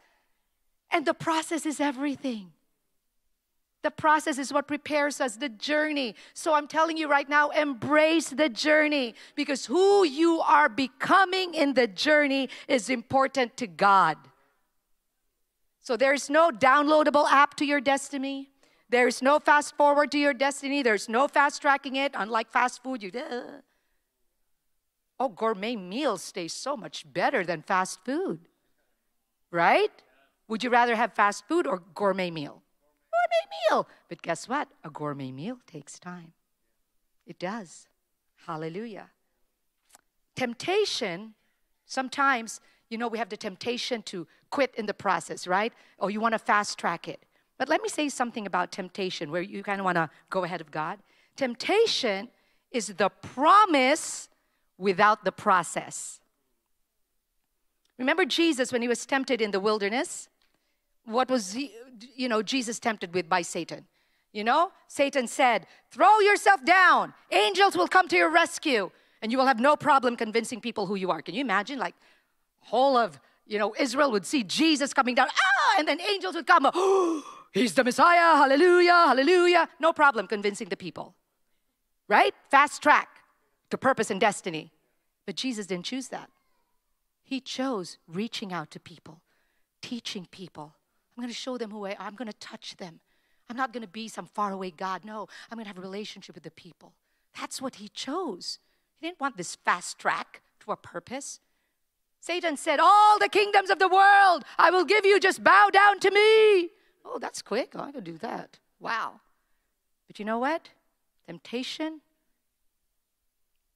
And 0.91 1.05
the 1.05 1.15
process 1.15 1.65
is 1.65 1.79
everything. 1.79 2.51
The 3.81 3.91
process 3.91 4.37
is 4.37 4.53
what 4.53 4.65
prepares 4.65 5.19
us, 5.19 5.35
the 5.35 5.49
journey. 5.49 6.15
So 6.33 6.53
I'm 6.53 6.67
telling 6.67 6.95
you 6.95 7.09
right 7.09 7.27
now, 7.27 7.49
embrace 7.49 8.29
the 8.29 8.47
journey 8.47 9.13
because 9.35 9.65
who 9.65 10.05
you 10.05 10.39
are 10.39 10.69
becoming 10.69 11.53
in 11.53 11.73
the 11.73 11.87
journey 11.87 12.47
is 12.69 12.89
important 12.89 13.57
to 13.57 13.67
God. 13.67 14.17
So 15.81 15.97
there's 15.97 16.29
no 16.29 16.49
downloadable 16.49 17.29
app 17.29 17.55
to 17.55 17.65
your 17.65 17.81
destiny. 17.81 18.49
There's 18.89 19.21
no 19.21 19.39
fast 19.39 19.75
forward 19.75 20.11
to 20.11 20.17
your 20.17 20.33
destiny. 20.33 20.81
There's 20.81 21.09
no 21.09 21.27
fast 21.27 21.61
tracking 21.61 21.97
it. 21.97 22.13
Unlike 22.15 22.51
fast 22.51 22.81
food, 22.83 23.03
you. 23.03 23.11
Uh, 23.13 23.59
oh, 25.23 25.29
gourmet 25.29 25.75
meals 25.75 26.31
taste 26.31 26.61
so 26.61 26.75
much 26.75 27.05
better 27.11 27.45
than 27.45 27.61
fast 27.61 27.99
food, 28.03 28.39
right? 29.51 29.91
Would 30.47 30.63
you 30.63 30.69
rather 30.69 30.95
have 30.95 31.13
fast 31.13 31.47
food 31.47 31.65
or 31.65 31.81
gourmet 31.95 32.29
meal? 32.29 32.61
Gourmet 33.11 33.45
meal. 33.69 33.87
But 34.09 34.21
guess 34.21 34.49
what? 34.49 34.67
A 34.83 34.89
gourmet 34.89 35.31
meal 35.31 35.59
takes 35.65 35.97
time. 35.97 36.33
It 37.25 37.39
does. 37.39 37.87
Hallelujah. 38.45 39.09
Temptation, 40.35 41.35
sometimes 41.85 42.59
you 42.89 42.99
know, 42.99 43.07
we 43.07 43.17
have 43.17 43.29
the 43.29 43.37
temptation 43.37 44.03
to 44.03 44.27
quit 44.51 44.71
in 44.75 44.85
the 44.85 44.93
process, 44.93 45.47
right? 45.47 45.73
Or 45.97 46.11
you 46.11 46.19
want 46.19 46.33
to 46.33 46.39
fast 46.39 46.77
track 46.77 47.07
it. 47.07 47.19
But 47.57 47.67
let 47.67 47.81
me 47.81 47.89
say 47.89 48.07
something 48.07 48.45
about 48.45 48.71
temptation 48.71 49.31
where 49.31 49.41
you 49.41 49.63
kind 49.63 49.79
of 49.79 49.85
want 49.85 49.95
to 49.95 50.11
go 50.29 50.43
ahead 50.43 50.61
of 50.61 50.69
God. 50.69 50.99
Temptation 51.35 52.29
is 52.71 52.87
the 52.87 53.09
promise 53.09 54.29
without 54.83 55.23
the 55.23 55.31
process. 55.31 56.19
Remember 57.97 58.25
Jesus 58.25 58.71
when 58.71 58.81
he 58.81 58.87
was 58.87 59.05
tempted 59.05 59.41
in 59.41 59.51
the 59.51 59.59
wilderness? 59.59 60.27
What 61.05 61.29
was 61.29 61.53
he, 61.53 61.73
you 62.15 62.27
know, 62.27 62.43
Jesus 62.43 62.79
tempted 62.79 63.13
with 63.13 63.29
by 63.29 63.41
Satan? 63.41 63.85
You 64.33 64.43
know, 64.43 64.71
Satan 64.87 65.27
said, 65.27 65.67
Throw 65.89 66.19
yourself 66.19 66.65
down, 66.65 67.13
angels 67.31 67.77
will 67.77 67.87
come 67.87 68.07
to 68.09 68.17
your 68.17 68.31
rescue, 68.31 68.91
and 69.21 69.31
you 69.31 69.37
will 69.37 69.45
have 69.45 69.59
no 69.59 69.75
problem 69.75 70.17
convincing 70.17 70.59
people 70.59 70.85
who 70.87 70.95
you 70.95 71.11
are. 71.11 71.21
Can 71.21 71.33
you 71.35 71.41
imagine? 71.41 71.79
Like, 71.79 71.95
whole 72.59 72.97
of 72.97 73.19
you 73.45 73.59
know 73.59 73.73
Israel 73.79 74.11
would 74.11 74.25
see 74.25 74.43
Jesus 74.43 74.93
coming 74.93 75.15
down, 75.15 75.27
ah, 75.29 75.75
and 75.77 75.87
then 75.87 76.01
angels 76.01 76.35
would 76.35 76.47
come. 76.47 76.69
Oh, 76.73 77.23
he's 77.53 77.73
the 77.73 77.83
Messiah, 77.83 78.35
hallelujah, 78.35 78.91
hallelujah. 78.91 79.69
No 79.79 79.93
problem 79.93 80.27
convincing 80.27 80.69
the 80.69 80.77
people. 80.77 81.13
Right? 82.09 82.33
Fast 82.49 82.81
track 82.81 83.12
to 83.73 83.77
purpose 83.79 84.11
and 84.11 84.21
destiny. 84.21 84.69
But 85.25 85.35
Jesus 85.35 85.65
didn't 85.65 85.85
choose 85.85 86.09
that. 86.09 86.29
He 87.23 87.41
chose 87.41 87.97
reaching 88.07 88.53
out 88.53 88.69
to 88.69 88.79
people, 88.79 89.21
teaching 89.81 90.27
people. 90.29 90.75
I'm 91.17 91.23
going 91.23 91.33
to 91.33 91.39
show 91.39 91.57
them 91.57 91.71
who 91.71 91.87
I 91.87 91.91
am. 91.91 91.97
I'm 91.99 92.13
going 92.13 92.27
to 92.27 92.37
touch 92.37 92.77
them. 92.77 92.99
I'm 93.49 93.57
not 93.57 93.73
going 93.73 93.81
to 93.81 93.89
be 93.89 94.07
some 94.07 94.27
faraway 94.27 94.69
God. 94.69 95.03
No, 95.03 95.27
I'm 95.49 95.57
going 95.57 95.65
to 95.65 95.69
have 95.69 95.79
a 95.79 95.81
relationship 95.81 96.35
with 96.35 96.43
the 96.43 96.51
people. 96.51 96.93
That's 97.39 97.63
what 97.63 97.75
he 97.75 97.87
chose. 97.87 98.59
He 98.99 99.07
didn't 99.07 99.19
want 99.19 99.37
this 99.37 99.55
fast 99.55 99.97
track 99.97 100.43
to 100.59 100.71
a 100.71 100.77
purpose. 100.77 101.39
Satan 102.19 102.57
said, 102.57 102.79
All 102.79 103.17
the 103.17 103.27
kingdoms 103.27 103.71
of 103.71 103.79
the 103.79 103.89
world 103.89 104.45
I 104.59 104.69
will 104.69 104.85
give 104.85 105.03
you, 105.03 105.19
just 105.19 105.43
bow 105.43 105.71
down 105.73 105.99
to 106.01 106.11
me. 106.11 106.69
Oh, 107.03 107.17
that's 107.19 107.41
quick. 107.41 107.71
Oh, 107.73 107.81
I 107.81 107.91
can 107.91 108.03
do 108.03 108.19
that. 108.19 108.59
Wow. 108.79 109.21
But 110.05 110.19
you 110.19 110.25
know 110.25 110.37
what? 110.37 110.69
Temptation 111.25 112.01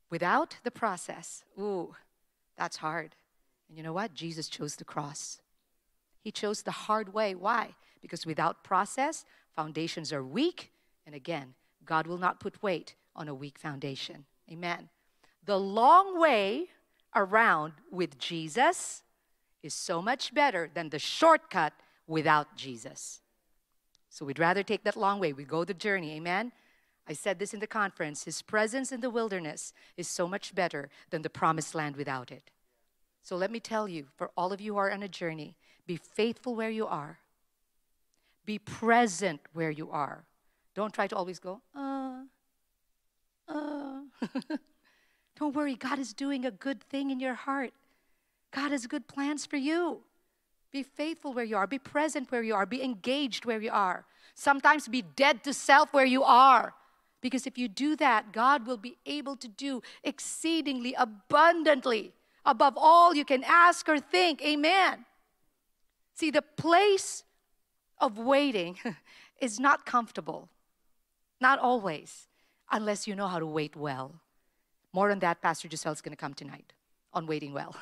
without 0.10 0.58
the 0.64 0.72
process, 0.72 1.44
ooh, 1.60 1.96
that's 2.58 2.78
hard. 2.78 3.16
And 3.68 3.78
you 3.78 3.84
know 3.84 3.94
what? 3.94 4.14
Jesus 4.14 4.48
chose 4.48 4.76
the 4.76 4.86
cross. 4.86 5.42
He 6.22 6.32
chose 6.32 6.62
the 6.62 6.72
hard 6.72 7.14
way. 7.14 7.36
Why? 7.36 7.76
Because 8.02 8.26
without 8.26 8.64
process, 8.64 9.26
foundations 9.56 10.12
are 10.12 10.24
weak. 10.24 10.72
And 11.06 11.16
again, 11.16 11.54
God 11.86 12.08
will 12.08 12.18
not 12.18 12.40
put 12.40 12.62
weight 12.62 12.96
on 13.16 13.28
a 13.28 13.36
weak 13.36 13.58
foundation. 13.58 14.26
Amen. 14.52 14.90
The 15.46 15.60
long 15.60 16.20
way 16.20 16.68
around 17.16 17.74
with 17.92 18.18
Jesus 18.18 19.04
is 19.64 19.74
so 19.74 20.02
much 20.02 20.34
better 20.34 20.70
than 20.74 20.90
the 20.90 21.00
shortcut 21.00 21.74
without 22.06 22.56
Jesus. 22.56 23.22
So 24.10 24.26
we'd 24.26 24.40
rather 24.40 24.64
take 24.64 24.84
that 24.84 24.96
long 24.96 25.20
way. 25.20 25.34
We 25.34 25.44
go 25.44 25.64
the 25.64 25.74
journey. 25.74 26.14
Amen. 26.16 26.52
I 27.08 27.14
said 27.14 27.40
this 27.40 27.54
in 27.54 27.60
the 27.60 27.68
conference 27.68 28.24
His 28.24 28.42
presence 28.42 28.92
in 28.92 29.02
the 29.02 29.10
wilderness 29.10 29.74
is 29.96 30.08
so 30.08 30.28
much 30.28 30.54
better 30.54 30.90
than 31.10 31.22
the 31.22 31.30
promised 31.30 31.74
land 31.74 31.96
without 31.96 32.32
it. 32.32 32.52
So 33.24 33.36
let 33.36 33.52
me 33.52 33.60
tell 33.60 33.88
you, 33.88 34.08
for 34.16 34.32
all 34.38 34.54
of 34.54 34.62
you 34.62 34.74
who 34.74 34.80
are 34.80 34.92
on 34.92 35.04
a 35.04 35.08
journey, 35.08 35.56
be 35.86 35.98
faithful 35.98 36.56
where 36.56 36.70
you 36.70 36.88
are, 36.88 37.20
be 38.46 38.60
present 38.60 39.42
where 39.54 39.72
you 39.72 39.92
are. 39.92 40.24
Don't 40.76 40.94
try 40.94 41.08
to 41.08 41.16
always 41.16 41.40
go, 41.40 41.62
uh, 41.76 42.22
uh. 43.48 44.00
Don't 45.40 45.56
worry, 45.56 45.76
God 45.76 46.00
is 46.00 46.14
doing 46.14 46.46
a 46.46 46.52
good 46.52 46.82
thing 46.82 47.12
in 47.12 47.20
your 47.20 47.36
heart. 47.36 47.74
God 48.52 48.72
has 48.72 48.88
good 48.88 49.08
plans 49.08 49.46
for 49.46 49.58
you. 49.58 50.00
Be 50.72 50.84
faithful 50.84 51.34
where 51.34 51.46
you 51.46 51.58
are, 51.58 51.68
be 51.68 51.80
present 51.80 52.32
where 52.32 52.44
you 52.44 52.56
are, 52.56 52.66
be 52.66 52.84
engaged 52.84 53.46
where 53.46 53.62
you 53.62 53.72
are. 53.72 54.06
Sometimes 54.36 54.88
be 54.88 55.02
dead 55.02 55.44
to 55.44 55.54
self 55.54 55.94
where 55.94 56.06
you 56.06 56.24
are. 56.24 56.74
Because 57.28 57.46
if 57.46 57.58
you 57.58 57.68
do 57.68 57.98
that, 57.98 58.32
God 58.32 58.66
will 58.66 58.78
be 58.78 58.96
able 59.06 59.36
to 59.36 59.50
do 59.50 59.82
exceedingly 60.02 60.94
abundantly 60.98 62.14
above 62.46 62.76
all 62.78 63.14
you 63.14 63.26
can 63.26 63.44
ask 63.44 63.90
or 63.90 64.00
think. 64.00 64.42
Amen. 64.42 65.04
See, 66.14 66.32
the 66.32 66.42
place 66.42 67.26
of 68.00 68.18
waiting 68.18 68.78
is 69.42 69.60
not 69.60 69.86
comfortable, 69.86 70.48
not 71.42 71.60
always, 71.60 72.30
unless 72.72 73.08
you 73.08 73.14
know 73.14 73.28
how 73.28 73.40
to 73.40 73.46
wait 73.46 73.76
well. 73.76 74.22
More 74.94 75.12
on 75.12 75.20
that, 75.20 75.42
Pastor 75.42 75.68
Giselle 75.70 75.92
is 75.92 76.00
going 76.00 76.16
to 76.16 76.24
come 76.26 76.34
tonight 76.34 76.72
on 77.12 77.28
waiting 77.28 77.52
well. 77.52 77.76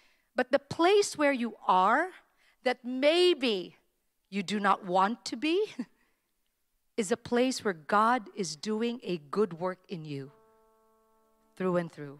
but 0.34 0.50
the 0.50 0.58
place 0.58 1.16
where 1.16 1.32
you 1.32 1.54
are 1.68 2.08
that 2.64 2.78
maybe 2.84 3.76
you 4.28 4.42
do 4.42 4.58
not 4.58 4.84
want 4.84 5.24
to 5.26 5.36
be 5.36 5.66
is 6.98 7.12
a 7.12 7.16
place 7.16 7.64
where 7.64 7.74
God 7.74 8.28
is 8.34 8.56
doing 8.56 8.98
a 9.04 9.18
good 9.30 9.60
work 9.60 9.78
in 9.88 10.04
you 10.04 10.32
through 11.54 11.76
and 11.76 11.90
through. 11.90 12.18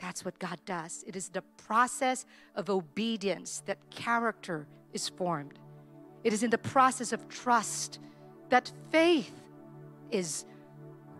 That's 0.00 0.24
what 0.24 0.38
God 0.38 0.60
does. 0.64 1.02
It 1.08 1.16
is 1.16 1.28
the 1.28 1.42
process 1.66 2.24
of 2.54 2.70
obedience 2.70 3.64
that 3.66 3.90
character 3.90 4.68
is 4.92 5.08
formed. 5.08 5.58
It 6.22 6.32
is 6.32 6.44
in 6.44 6.50
the 6.50 6.58
process 6.58 7.12
of 7.12 7.28
trust 7.28 7.98
that 8.48 8.70
faith 8.90 9.42
is 10.12 10.44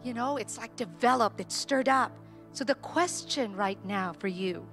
you 0.04 0.12
know, 0.12 0.36
it's 0.36 0.58
like 0.58 0.76
developed, 0.76 1.40
it's 1.40 1.56
stirred 1.56 1.88
up. 1.88 2.12
So 2.52 2.62
the 2.62 2.74
question 2.76 3.56
right 3.56 3.82
now 3.84 4.12
for 4.12 4.28
you 4.28 4.64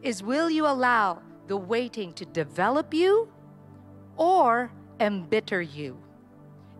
is 0.00 0.22
will 0.22 0.48
you 0.48 0.64
allow 0.66 1.20
the 1.48 1.56
waiting 1.56 2.12
to 2.14 2.24
develop 2.24 2.94
you 2.94 3.28
or 4.16 4.72
embitter 5.00 5.60
you? 5.60 5.98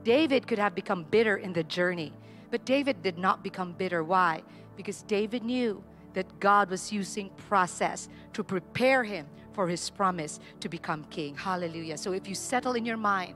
David 0.04 0.46
could 0.46 0.58
have 0.58 0.74
become 0.74 1.04
bitter 1.04 1.36
in 1.36 1.52
the 1.52 1.64
journey, 1.64 2.12
but 2.50 2.64
David 2.64 3.02
did 3.02 3.18
not 3.18 3.42
become 3.42 3.72
bitter. 3.72 4.02
Why? 4.02 4.42
Because 4.76 5.02
David 5.02 5.42
knew 5.44 5.82
that 6.14 6.40
God 6.40 6.70
was 6.70 6.92
using 6.92 7.30
process 7.48 8.08
to 8.32 8.42
prepare 8.42 9.04
him 9.04 9.26
for 9.52 9.68
his 9.68 9.90
promise 9.90 10.40
to 10.60 10.68
become 10.68 11.04
king. 11.10 11.34
Hallelujah. 11.34 11.98
So 11.98 12.12
if 12.12 12.28
you 12.28 12.34
settle 12.34 12.74
in 12.74 12.84
your 12.84 12.96
mind, 12.96 13.34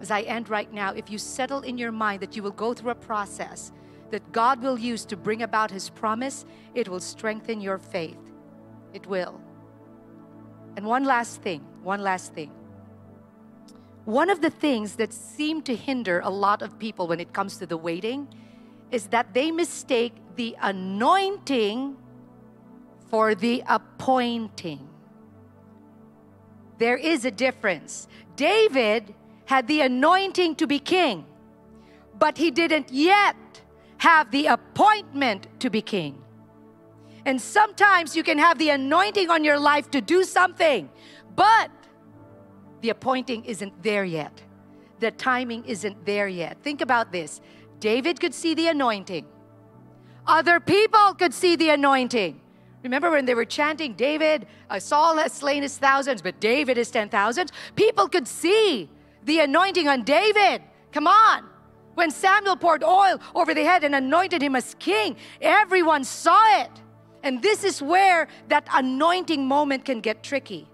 as 0.00 0.10
I 0.10 0.22
end 0.22 0.48
right 0.48 0.72
now, 0.72 0.92
if 0.94 1.10
you 1.10 1.18
settle 1.18 1.60
in 1.60 1.76
your 1.76 1.92
mind 1.92 2.22
that 2.22 2.34
you 2.34 2.42
will 2.42 2.52
go 2.52 2.72
through 2.72 2.90
a 2.90 2.94
process 2.94 3.72
that 4.10 4.32
God 4.32 4.62
will 4.62 4.78
use 4.78 5.04
to 5.06 5.16
bring 5.16 5.42
about 5.42 5.70
His 5.70 5.90
promise, 5.90 6.44
it 6.74 6.88
will 6.88 7.00
strengthen 7.00 7.60
your 7.60 7.78
faith. 7.78 8.18
It 8.92 9.06
will. 9.06 9.40
And 10.76 10.84
one 10.84 11.04
last 11.04 11.42
thing, 11.42 11.60
one 11.82 12.00
last 12.00 12.32
thing. 12.32 12.50
One 14.10 14.30
of 14.30 14.40
the 14.40 14.50
things 14.50 14.96
that 14.96 15.12
seem 15.12 15.62
to 15.62 15.74
hinder 15.74 16.20
a 16.20 16.30
lot 16.30 16.62
of 16.62 16.78
people 16.78 17.06
when 17.06 17.20
it 17.20 17.32
comes 17.32 17.56
to 17.58 17.66
the 17.66 17.76
waiting 17.76 18.28
is 18.90 19.06
that 19.08 19.32
they 19.34 19.50
mistake 19.50 20.12
the 20.36 20.56
anointing 20.60 21.96
for 23.08 23.34
the 23.34 23.62
appointing. 23.68 24.88
There 26.78 26.96
is 26.96 27.24
a 27.24 27.30
difference. 27.30 28.08
David 28.36 29.14
had 29.44 29.66
the 29.66 29.82
anointing 29.82 30.56
to 30.56 30.66
be 30.66 30.78
king, 30.78 31.26
but 32.18 32.38
he 32.38 32.50
didn't 32.50 32.90
yet 32.90 33.36
have 33.98 34.30
the 34.30 34.46
appointment 34.46 35.46
to 35.60 35.70
be 35.70 35.82
king. 35.82 36.22
And 37.26 37.40
sometimes 37.40 38.16
you 38.16 38.22
can 38.22 38.38
have 38.38 38.58
the 38.58 38.70
anointing 38.70 39.28
on 39.28 39.44
your 39.44 39.58
life 39.58 39.90
to 39.90 40.00
do 40.00 40.24
something, 40.24 40.88
but 41.36 41.70
the 42.80 42.90
appointing 42.90 43.44
isn't 43.44 43.82
there 43.82 44.04
yet. 44.04 44.42
The 45.00 45.10
timing 45.10 45.64
isn't 45.64 46.04
there 46.04 46.28
yet. 46.28 46.58
Think 46.62 46.80
about 46.80 47.12
this 47.12 47.40
David 47.78 48.20
could 48.20 48.34
see 48.34 48.54
the 48.54 48.68
anointing, 48.68 49.26
other 50.26 50.60
people 50.60 51.14
could 51.14 51.32
see 51.32 51.56
the 51.56 51.70
anointing. 51.70 52.40
Remember 52.82 53.10
when 53.10 53.26
they 53.26 53.34
were 53.34 53.44
chanting, 53.44 53.92
David, 53.94 54.46
Saul 54.78 55.18
has 55.18 55.32
slain 55.32 55.62
his 55.62 55.76
thousands, 55.76 56.22
but 56.22 56.40
David 56.40 56.78
is 56.78 56.90
ten 56.90 57.08
thousands? 57.10 57.52
People 57.76 58.08
could 58.08 58.26
see 58.26 58.88
the 59.24 59.40
anointing 59.40 59.86
on 59.86 60.02
David. 60.02 60.62
Come 60.92 61.06
on. 61.06 61.44
When 61.94 62.10
Samuel 62.10 62.56
poured 62.56 62.82
oil 62.82 63.20
over 63.34 63.52
the 63.52 63.64
head 63.64 63.84
and 63.84 63.94
anointed 63.94 64.40
him 64.42 64.56
as 64.56 64.74
king, 64.78 65.16
everyone 65.42 66.04
saw 66.04 66.62
it. 66.62 66.70
And 67.22 67.42
this 67.42 67.64
is 67.64 67.82
where 67.82 68.28
that 68.48 68.66
anointing 68.72 69.46
moment 69.46 69.84
can 69.84 70.00
get 70.00 70.22
tricky 70.22 70.66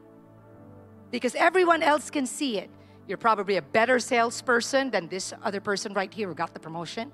because 1.10 1.34
everyone 1.34 1.82
else 1.82 2.10
can 2.10 2.26
see 2.26 2.58
it. 2.58 2.70
You're 3.08 3.18
probably 3.18 3.56
a 3.56 3.62
better 3.62 3.98
salesperson 3.98 4.90
than 4.90 5.08
this 5.08 5.32
other 5.42 5.60
person 5.60 5.92
right 5.94 6.12
here 6.12 6.28
who 6.28 6.34
got 6.34 6.52
the 6.52 6.60
promotion. 6.60 7.12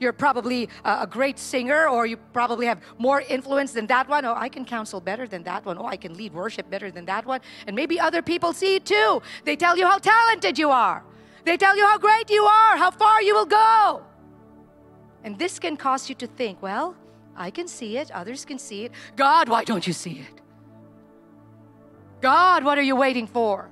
You're 0.00 0.14
probably 0.14 0.68
a, 0.82 1.06
great 1.06 1.38
singer, 1.38 1.86
or 1.86 2.06
you 2.06 2.16
probably 2.16 2.64
have 2.64 2.80
more 2.96 3.20
influence 3.20 3.72
than 3.72 3.86
that 3.88 4.08
one. 4.08 4.24
Oh, 4.24 4.34
I 4.34 4.48
can 4.48 4.64
counsel 4.64 4.98
better 4.98 5.28
than 5.28 5.42
that 5.42 5.66
one. 5.66 5.76
Oh, 5.76 5.84
I 5.84 5.96
can 5.96 6.14
lead 6.14 6.32
worship 6.32 6.70
better 6.70 6.90
than 6.90 7.04
that 7.04 7.26
one. 7.26 7.40
And 7.66 7.76
maybe 7.76 8.00
other 8.00 8.22
people 8.22 8.54
see 8.54 8.76
it 8.76 8.86
too. 8.86 9.20
They 9.44 9.56
tell 9.56 9.76
you 9.76 9.86
how 9.86 9.98
talented 9.98 10.58
you 10.58 10.70
are, 10.70 11.04
they 11.44 11.58
tell 11.58 11.76
you 11.76 11.86
how 11.86 11.98
great 11.98 12.30
you 12.30 12.44
are, 12.44 12.78
how 12.78 12.90
far 12.90 13.22
you 13.22 13.34
will 13.34 13.46
go. 13.46 14.02
And 15.22 15.38
this 15.38 15.58
can 15.58 15.76
cause 15.76 16.08
you 16.08 16.14
to 16.16 16.26
think, 16.26 16.62
well, 16.62 16.96
I 17.36 17.50
can 17.50 17.68
see 17.68 17.98
it, 17.98 18.10
others 18.10 18.46
can 18.46 18.58
see 18.58 18.84
it. 18.84 18.92
God, 19.16 19.50
why 19.50 19.64
don't 19.64 19.86
you 19.86 19.92
see 19.92 20.20
it? 20.20 20.39
God, 22.20 22.64
what 22.64 22.78
are 22.78 22.82
you 22.82 22.96
waiting 22.96 23.26
for? 23.26 23.70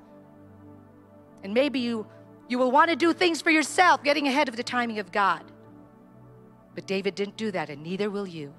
And 1.42 1.54
maybe 1.54 1.78
you 1.80 2.06
you 2.48 2.58
will 2.58 2.70
want 2.70 2.88
to 2.88 2.96
do 2.96 3.12
things 3.12 3.42
for 3.42 3.50
yourself, 3.50 4.02
getting 4.02 4.26
ahead 4.26 4.48
of 4.48 4.56
the 4.56 4.62
timing 4.62 4.98
of 4.98 5.12
God. 5.12 5.44
But 6.74 6.86
David 6.86 7.14
didn't 7.14 7.36
do 7.36 7.50
that, 7.50 7.68
and 7.68 7.82
neither 7.82 8.08
will 8.10 8.26
you. 8.26 8.54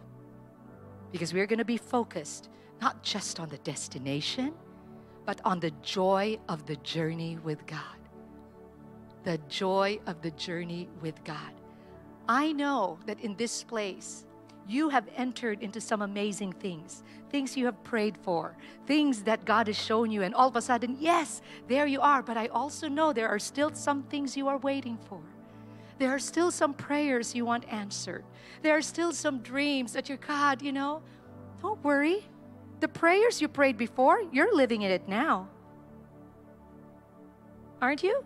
Because 1.11 1.33
we're 1.33 1.47
going 1.47 1.59
to 1.59 1.65
be 1.65 1.77
focused 1.77 2.49
not 2.81 3.01
just 3.01 3.39
on 3.39 3.49
the 3.49 3.57
destination, 3.59 4.53
but 5.25 5.41
on 5.43 5.59
the 5.59 5.71
joy 5.81 6.37
of 6.47 6.65
the 6.67 6.75
journey 6.77 7.39
with 7.43 7.65
God. 7.65 7.81
The 9.23 9.39
joy 9.49 9.99
of 10.05 10.21
the 10.21 10.31
journey 10.31 10.87
with 11.01 11.23
God. 11.23 11.51
I 12.27 12.51
know 12.51 12.99
that 13.07 13.19
in 13.21 13.35
this 13.35 13.63
place, 13.63 14.25
you 14.69 14.89
have 14.89 15.07
entered 15.17 15.61
into 15.61 15.81
some 15.81 16.01
amazing 16.01 16.53
things, 16.53 17.03
things 17.31 17.57
you 17.57 17.65
have 17.65 17.83
prayed 17.83 18.17
for, 18.17 18.55
things 18.85 19.23
that 19.23 19.45
God 19.45 19.67
has 19.67 19.77
shown 19.77 20.11
you, 20.11 20.21
and 20.21 20.35
all 20.35 20.47
of 20.47 20.55
a 20.55 20.61
sudden, 20.61 20.95
yes, 20.99 21.41
there 21.67 21.87
you 21.87 22.01
are. 22.01 22.21
But 22.21 22.37
I 22.37 22.47
also 22.47 22.87
know 22.87 23.11
there 23.11 23.29
are 23.29 23.39
still 23.39 23.73
some 23.73 24.03
things 24.03 24.37
you 24.37 24.47
are 24.47 24.57
waiting 24.57 24.97
for. 25.09 25.21
There 25.97 26.11
are 26.11 26.19
still 26.19 26.51
some 26.51 26.73
prayers 26.73 27.35
you 27.35 27.45
want 27.45 27.65
answered. 27.71 28.23
There 28.61 28.77
are 28.77 28.81
still 28.81 29.11
some 29.11 29.39
dreams 29.39 29.93
that 29.93 30.07
you're, 30.07 30.19
God, 30.19 30.61
you 30.61 30.71
know, 30.71 31.01
don't 31.61 31.83
worry. 31.83 32.23
The 32.79 32.87
prayers 32.87 33.41
you 33.41 33.47
prayed 33.47 33.77
before, 33.77 34.21
you're 34.31 34.55
living 34.55 34.83
in 34.83 34.91
it 34.91 35.07
now. 35.09 35.49
Aren't 37.81 38.03
you? 38.03 38.23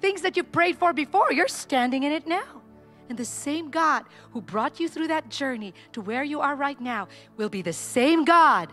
Things 0.00 0.22
that 0.22 0.36
you 0.36 0.42
prayed 0.42 0.78
for 0.78 0.92
before, 0.92 1.32
you're 1.32 1.48
standing 1.48 2.02
in 2.02 2.12
it 2.12 2.26
now. 2.26 2.61
And 3.08 3.18
the 3.18 3.24
same 3.24 3.70
God 3.70 4.04
who 4.30 4.40
brought 4.40 4.80
you 4.80 4.88
through 4.88 5.08
that 5.08 5.28
journey 5.28 5.74
to 5.92 6.00
where 6.00 6.24
you 6.24 6.40
are 6.40 6.54
right 6.54 6.80
now 6.80 7.08
will 7.36 7.48
be 7.48 7.62
the 7.62 7.72
same 7.72 8.24
God 8.24 8.72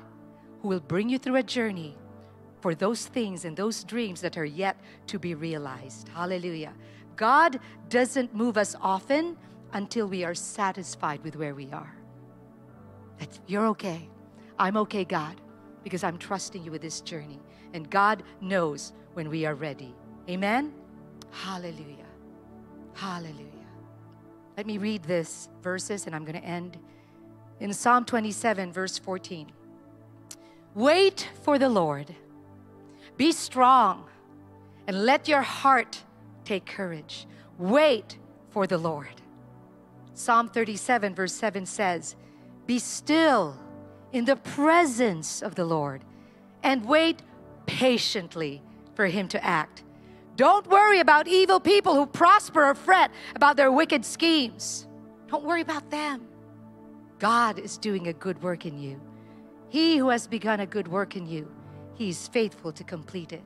who 0.61 0.69
will 0.69 0.79
bring 0.79 1.09
you 1.09 1.17
through 1.17 1.37
a 1.37 1.43
journey 1.43 1.97
for 2.61 2.75
those 2.75 3.05
things 3.05 3.45
and 3.45 3.55
those 3.55 3.83
dreams 3.83 4.21
that 4.21 4.37
are 4.37 4.45
yet 4.45 4.77
to 5.07 5.19
be 5.19 5.33
realized. 5.33 6.09
Hallelujah. 6.09 6.73
God 7.15 7.59
doesn't 7.89 8.33
move 8.33 8.57
us 8.57 8.75
often 8.81 9.37
until 9.73 10.07
we 10.07 10.23
are 10.23 10.35
satisfied 10.35 11.23
with 11.23 11.35
where 11.35 11.55
we 11.55 11.69
are. 11.71 11.93
That 13.19 13.39
you're 13.47 13.67
okay. 13.67 14.09
I'm 14.57 14.77
okay, 14.77 15.03
God, 15.03 15.39
because 15.83 16.03
I'm 16.03 16.17
trusting 16.17 16.63
you 16.63 16.71
with 16.71 16.81
this 16.81 17.01
journey. 17.01 17.39
And 17.73 17.89
God 17.89 18.23
knows 18.41 18.93
when 19.13 19.29
we 19.29 19.45
are 19.45 19.55
ready. 19.55 19.93
Amen? 20.29 20.73
Hallelujah. 21.31 22.05
Hallelujah. 22.93 23.48
Let 24.59 24.65
me 24.65 24.77
read 24.77 25.03
this 25.03 25.47
verses 25.63 26.05
and 26.05 26.13
I'm 26.13 26.25
going 26.25 26.37
to 26.37 26.45
end 26.45 26.77
in 27.61 27.71
Psalm 27.71 28.03
27, 28.03 28.73
verse 28.73 28.97
14. 28.97 29.49
Wait 30.75 31.29
for 31.43 31.57
the 31.57 31.69
Lord. 31.69 32.13
Be 33.15 33.31
strong 33.31 34.09
and 34.85 35.05
let 35.05 35.29
your 35.29 35.43
heart 35.43 36.03
take 36.43 36.65
courage. 36.65 37.25
Wait 37.57 38.17
for 38.49 38.67
the 38.67 38.77
Lord. 38.77 39.21
Psalm 40.13 40.49
37, 40.49 41.15
verse 41.15 41.31
7 41.31 41.65
says, 41.65 42.17
Be 42.67 42.79
still 42.79 43.57
in 44.11 44.25
the 44.25 44.35
presence 44.35 45.41
of 45.41 45.55
the 45.55 45.63
Lord 45.63 46.03
and 46.63 46.85
wait 46.85 47.21
patiently 47.65 48.61
for 48.93 49.05
him 49.05 49.29
to 49.29 49.41
act. 49.41 49.85
Don't 50.39 50.67
worry 50.67 51.01
about 51.01 51.27
evil 51.27 51.59
people 51.59 51.95
who 51.95 52.05
prosper 52.05 52.63
or 52.63 52.73
fret 52.73 53.11
about 53.35 53.57
their 53.57 53.73
wicked 53.73 54.05
schemes. 54.05 54.87
Don't 55.27 55.43
worry 55.43 55.59
about 55.59 55.91
them. 55.91 56.29
God 57.19 57.59
is 57.59 57.77
doing 57.77 58.07
a 58.07 58.13
good 58.13 58.41
work 58.41 58.65
in 58.65 58.79
you. 58.79 59.01
He 59.67 59.97
who 59.97 60.07
has 60.07 60.27
begun 60.27 60.61
a 60.61 60.65
good 60.65 60.87
work 60.87 61.17
in 61.17 61.27
you, 61.27 61.51
He's 61.93 62.29
faithful 62.29 62.71
to 62.71 62.85
complete 62.85 63.33
it. 63.33 63.43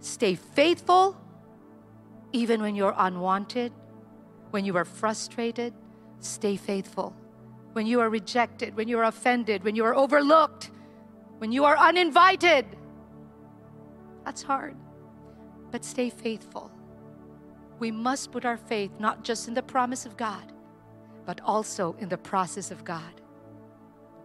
Stay 0.00 0.34
faithful 0.34 1.16
even 2.32 2.60
when 2.60 2.74
you're 2.74 2.94
unwanted, 2.98 3.72
when 4.50 4.66
you 4.66 4.76
are 4.76 4.84
frustrated. 4.84 5.72
Stay 6.18 6.56
faithful. 6.56 7.16
When 7.72 7.86
you 7.86 8.00
are 8.00 8.10
rejected, 8.10 8.76
when 8.76 8.88
you 8.88 8.98
are 8.98 9.04
offended, 9.04 9.64
when 9.64 9.74
you 9.74 9.86
are 9.86 9.94
overlooked, 9.94 10.70
when 11.38 11.50
you 11.50 11.64
are 11.64 11.78
uninvited. 11.78 12.66
That's 14.26 14.42
hard 14.42 14.76
but 15.70 15.84
stay 15.84 16.10
faithful. 16.10 16.70
We 17.78 17.90
must 17.90 18.32
put 18.32 18.44
our 18.44 18.56
faith 18.56 18.90
not 18.98 19.24
just 19.24 19.48
in 19.48 19.54
the 19.54 19.62
promise 19.62 20.06
of 20.06 20.16
God, 20.16 20.52
but 21.26 21.40
also 21.44 21.96
in 21.98 22.08
the 22.08 22.18
process 22.18 22.70
of 22.70 22.84
God. 22.84 23.20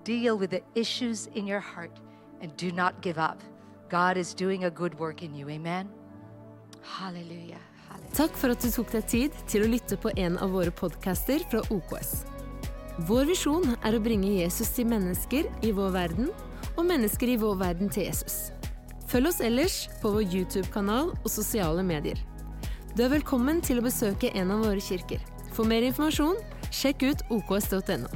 Deal 0.04 0.38
with 0.38 0.52
the 0.52 0.64
issues 0.76 1.28
in 1.36 1.48
your 1.48 1.60
heart 1.60 2.00
and 2.42 2.56
do 2.58 2.72
not 2.72 3.02
give 3.02 3.18
up. 3.18 3.42
God 3.90 4.18
is 4.18 4.34
doing 4.34 4.66
a 4.66 4.72
good 4.72 4.98
work 5.00 5.24
in 5.24 5.34
you. 5.34 5.50
Amen. 5.50 5.90
Hallelujah. 6.82 7.62
Takk 8.16 8.36
for 8.40 8.54
at 8.54 8.64
du 8.64 8.70
tok 8.72 8.92
deg 8.94 9.08
tid 9.12 9.36
til 9.50 9.66
å 9.66 9.70
lytte 9.72 9.98
på 10.00 10.12
en 10.16 10.38
av 10.40 10.54
våre 10.56 10.72
podcaster 10.72 11.44
fra 11.52 11.64
OKS. 11.74 12.24
Vår 13.10 13.28
visjon 13.28 13.76
er 13.84 13.98
å 13.98 14.04
bringe 14.04 14.30
Jesus 14.38 14.72
til 14.76 14.88
mennesker 14.88 15.50
i 15.68 15.74
vår 15.76 15.92
verden, 15.96 16.30
og 16.76 16.88
mennesker 16.88 17.34
i 17.34 17.40
vår 17.40 17.60
verden 17.60 17.92
til 17.92 18.08
Jesus. 18.08 18.55
Følg 19.16 19.30
oss 19.30 19.38
ellers 19.40 19.76
på 20.02 20.10
vår 20.12 20.26
YouTube-kanal 20.28 21.14
og 21.16 21.30
sosiale 21.32 21.86
medier. 21.88 22.20
Du 22.98 23.06
er 23.06 23.14
velkommen 23.14 23.62
til 23.64 23.80
å 23.80 23.84
besøke 23.86 24.28
en 24.36 24.52
av 24.52 24.66
våre 24.66 24.84
kirker. 24.84 25.22
For 25.56 25.64
mer 25.64 25.86
informasjon, 25.88 26.36
sjekk 26.68 27.06
ut 27.14 27.24
oks.no. 27.32 28.10